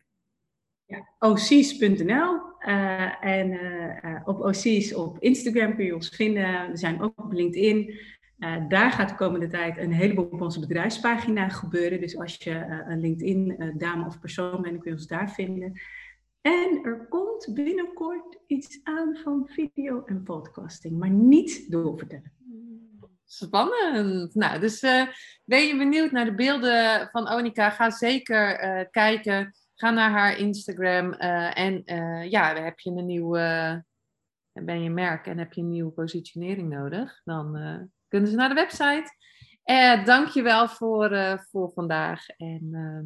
[0.85, 2.41] Ja, ocies.nl
[3.21, 3.59] en
[4.25, 6.71] op OC's op Instagram kun je ons vinden.
[6.71, 7.99] We zijn ook op LinkedIn.
[8.67, 12.01] daar gaat de komende tijd een heleboel op onze bedrijfspagina gebeuren.
[12.01, 15.79] Dus als je een LinkedIn-dame of persoon bent, kun je ons daar vinden.
[16.41, 22.33] En er komt binnenkort iets aan van video en podcasting, maar niet doorvertellen.
[23.25, 24.35] Spannend.
[24.35, 25.07] Nou, dus uh,
[25.45, 27.69] ben je benieuwd naar de beelden van Onika?
[27.69, 29.55] Ga zeker uh, kijken.
[29.75, 31.13] Ga naar haar Instagram.
[31.13, 31.83] Uh, en
[32.29, 33.83] ja, heb je een nieuwe.
[34.51, 37.21] ben je merk en heb je een nieuwe positionering nodig?
[37.23, 37.51] Dan
[38.07, 39.11] kunnen ze naar de website.
[39.65, 42.27] Uh, dankjewel voor, voor vandaag.
[42.27, 43.05] En ehm,